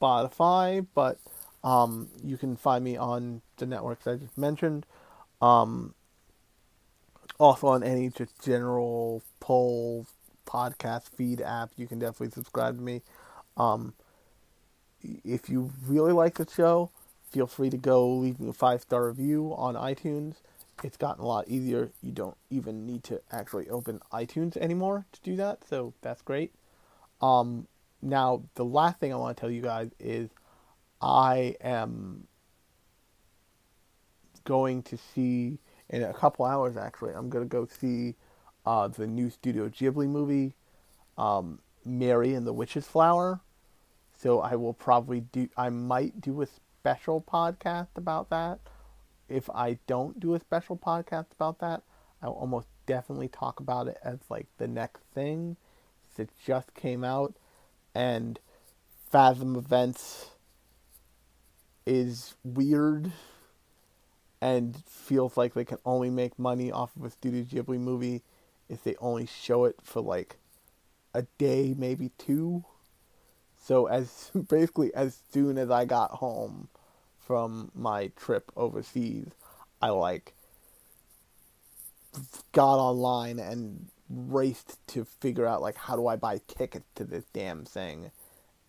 Spotify, 0.00 0.86
but 0.94 1.18
um, 1.62 2.08
you 2.22 2.36
can 2.36 2.56
find 2.56 2.84
me 2.84 2.96
on 2.96 3.42
the 3.56 3.66
networks 3.66 4.06
I 4.06 4.16
just 4.16 4.36
mentioned. 4.36 4.86
Um, 5.40 5.94
also 7.38 7.68
on 7.68 7.82
any 7.82 8.10
just 8.10 8.42
general 8.42 9.22
poll 9.40 10.06
podcast 10.46 11.08
feed 11.16 11.40
app, 11.40 11.70
you 11.76 11.86
can 11.86 11.98
definitely 11.98 12.30
subscribe 12.30 12.76
to 12.76 12.82
me. 12.82 13.02
Um, 13.56 13.94
if 15.02 15.48
you 15.48 15.70
really 15.86 16.12
like 16.12 16.34
the 16.34 16.46
show, 16.50 16.90
feel 17.30 17.46
free 17.46 17.70
to 17.70 17.76
go 17.76 18.08
leave 18.08 18.38
me 18.38 18.48
a 18.48 18.52
five 18.52 18.82
star 18.82 19.08
review 19.08 19.54
on 19.56 19.74
iTunes. 19.74 20.36
It's 20.82 20.96
gotten 20.96 21.22
a 21.22 21.26
lot 21.26 21.48
easier. 21.48 21.90
You 22.02 22.12
don't 22.12 22.36
even 22.50 22.86
need 22.86 23.04
to 23.04 23.20
actually 23.30 23.68
open 23.68 24.00
iTunes 24.12 24.56
anymore 24.56 25.06
to 25.12 25.20
do 25.22 25.36
that, 25.36 25.66
so 25.68 25.94
that's 26.02 26.22
great. 26.22 26.52
Um, 27.20 27.68
now, 28.02 28.42
the 28.54 28.64
last 28.64 29.00
thing 29.00 29.12
I 29.12 29.16
want 29.16 29.36
to 29.36 29.40
tell 29.40 29.50
you 29.50 29.62
guys 29.62 29.90
is 29.98 30.30
I 31.00 31.56
am 31.60 32.26
going 34.44 34.82
to 34.84 34.98
see 34.98 35.58
in 35.88 36.02
a 36.02 36.12
couple 36.12 36.44
hours. 36.44 36.76
Actually, 36.76 37.14
I'm 37.14 37.30
going 37.30 37.44
to 37.44 37.48
go 37.48 37.66
see 37.66 38.14
uh, 38.66 38.88
the 38.88 39.06
new 39.06 39.30
Studio 39.30 39.68
Ghibli 39.68 40.08
movie, 40.08 40.54
um, 41.16 41.60
Mary 41.84 42.34
and 42.34 42.46
the 42.46 42.52
Witch's 42.52 42.86
Flower. 42.86 43.40
So 44.16 44.40
I 44.40 44.54
will 44.56 44.74
probably 44.74 45.20
do. 45.20 45.48
I 45.56 45.70
might 45.70 46.20
do 46.20 46.42
a 46.42 46.46
special 46.84 47.22
podcast 47.22 47.88
about 47.96 48.28
that. 48.28 48.58
If 49.26 49.48
I 49.48 49.78
don't 49.86 50.20
do 50.20 50.34
a 50.34 50.38
special 50.38 50.76
podcast 50.76 51.32
about 51.32 51.58
that, 51.60 51.82
I'll 52.22 52.32
almost 52.32 52.66
definitely 52.84 53.28
talk 53.28 53.58
about 53.58 53.88
it 53.88 53.96
as 54.04 54.18
like 54.28 54.48
the 54.58 54.68
next 54.68 55.00
thing. 55.14 55.56
It 56.18 56.28
just 56.46 56.74
came 56.74 57.02
out, 57.02 57.34
and 57.94 58.38
Fathom 59.10 59.56
Events 59.56 60.30
is 61.86 62.34
weird 62.44 63.12
and 64.40 64.76
feels 64.86 65.36
like 65.38 65.54
they 65.54 65.64
can 65.64 65.78
only 65.86 66.10
make 66.10 66.38
money 66.38 66.70
off 66.70 66.94
of 66.96 67.04
a 67.04 67.10
Studio 67.10 67.42
Ghibli 67.44 67.80
movie 67.80 68.22
if 68.68 68.84
they 68.84 68.94
only 69.00 69.26
show 69.26 69.64
it 69.64 69.76
for 69.82 70.02
like 70.02 70.36
a 71.14 71.22
day, 71.38 71.74
maybe 71.76 72.10
two. 72.18 72.64
So 73.64 73.86
as 73.86 74.30
basically 74.48 74.94
as 74.94 75.18
soon 75.32 75.56
as 75.56 75.70
I 75.70 75.86
got 75.86 76.10
home 76.12 76.68
from 77.18 77.70
my 77.74 78.08
trip 78.16 78.52
overseas, 78.56 79.28
I 79.80 79.88
like 79.88 80.34
got 82.52 82.78
online 82.78 83.38
and 83.38 83.86
raced 84.10 84.78
to 84.88 85.04
figure 85.04 85.46
out 85.46 85.62
like 85.62 85.76
how 85.76 85.96
do 85.96 86.06
I 86.06 86.16
buy 86.16 86.40
tickets 86.46 86.86
to 86.96 87.04
this 87.04 87.24
damn 87.32 87.64
thing, 87.64 88.10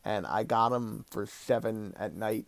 and 0.06 0.26
I 0.26 0.44
got 0.44 0.70
them 0.70 1.06
for 1.12 1.26
seven 1.26 1.94
at 1.98 2.16
night. 2.16 2.46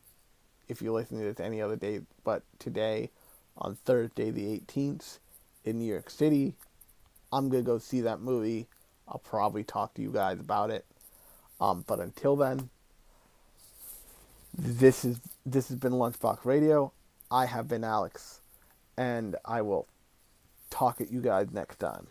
If 0.69 0.81
you 0.81 0.93
listen 0.93 1.19
to 1.19 1.25
this 1.25 1.39
any 1.39 1.61
other 1.61 1.75
day, 1.75 2.01
but 2.23 2.43
today, 2.59 3.11
on 3.57 3.75
Thursday 3.75 4.31
the 4.31 4.59
18th, 4.59 5.19
in 5.63 5.79
New 5.79 5.85
York 5.85 6.09
City, 6.09 6.55
I'm 7.31 7.49
gonna 7.49 7.63
go 7.63 7.77
see 7.77 8.01
that 8.01 8.21
movie. 8.21 8.67
I'll 9.07 9.19
probably 9.19 9.63
talk 9.63 9.93
to 9.95 10.01
you 10.01 10.11
guys 10.11 10.39
about 10.39 10.71
it. 10.71 10.85
Um, 11.59 11.83
but 11.87 11.99
until 11.99 12.35
then, 12.35 12.69
this 14.57 15.03
is 15.05 15.19
this 15.45 15.69
has 15.69 15.77
been 15.77 15.93
Lunchbox 15.93 16.45
Radio. 16.45 16.91
I 17.31 17.45
have 17.45 17.67
been 17.67 17.83
Alex, 17.83 18.41
and 18.97 19.35
I 19.45 19.61
will 19.61 19.87
talk 20.69 21.01
at 21.01 21.11
you 21.11 21.21
guys 21.21 21.47
next 21.51 21.77
time. 21.77 22.07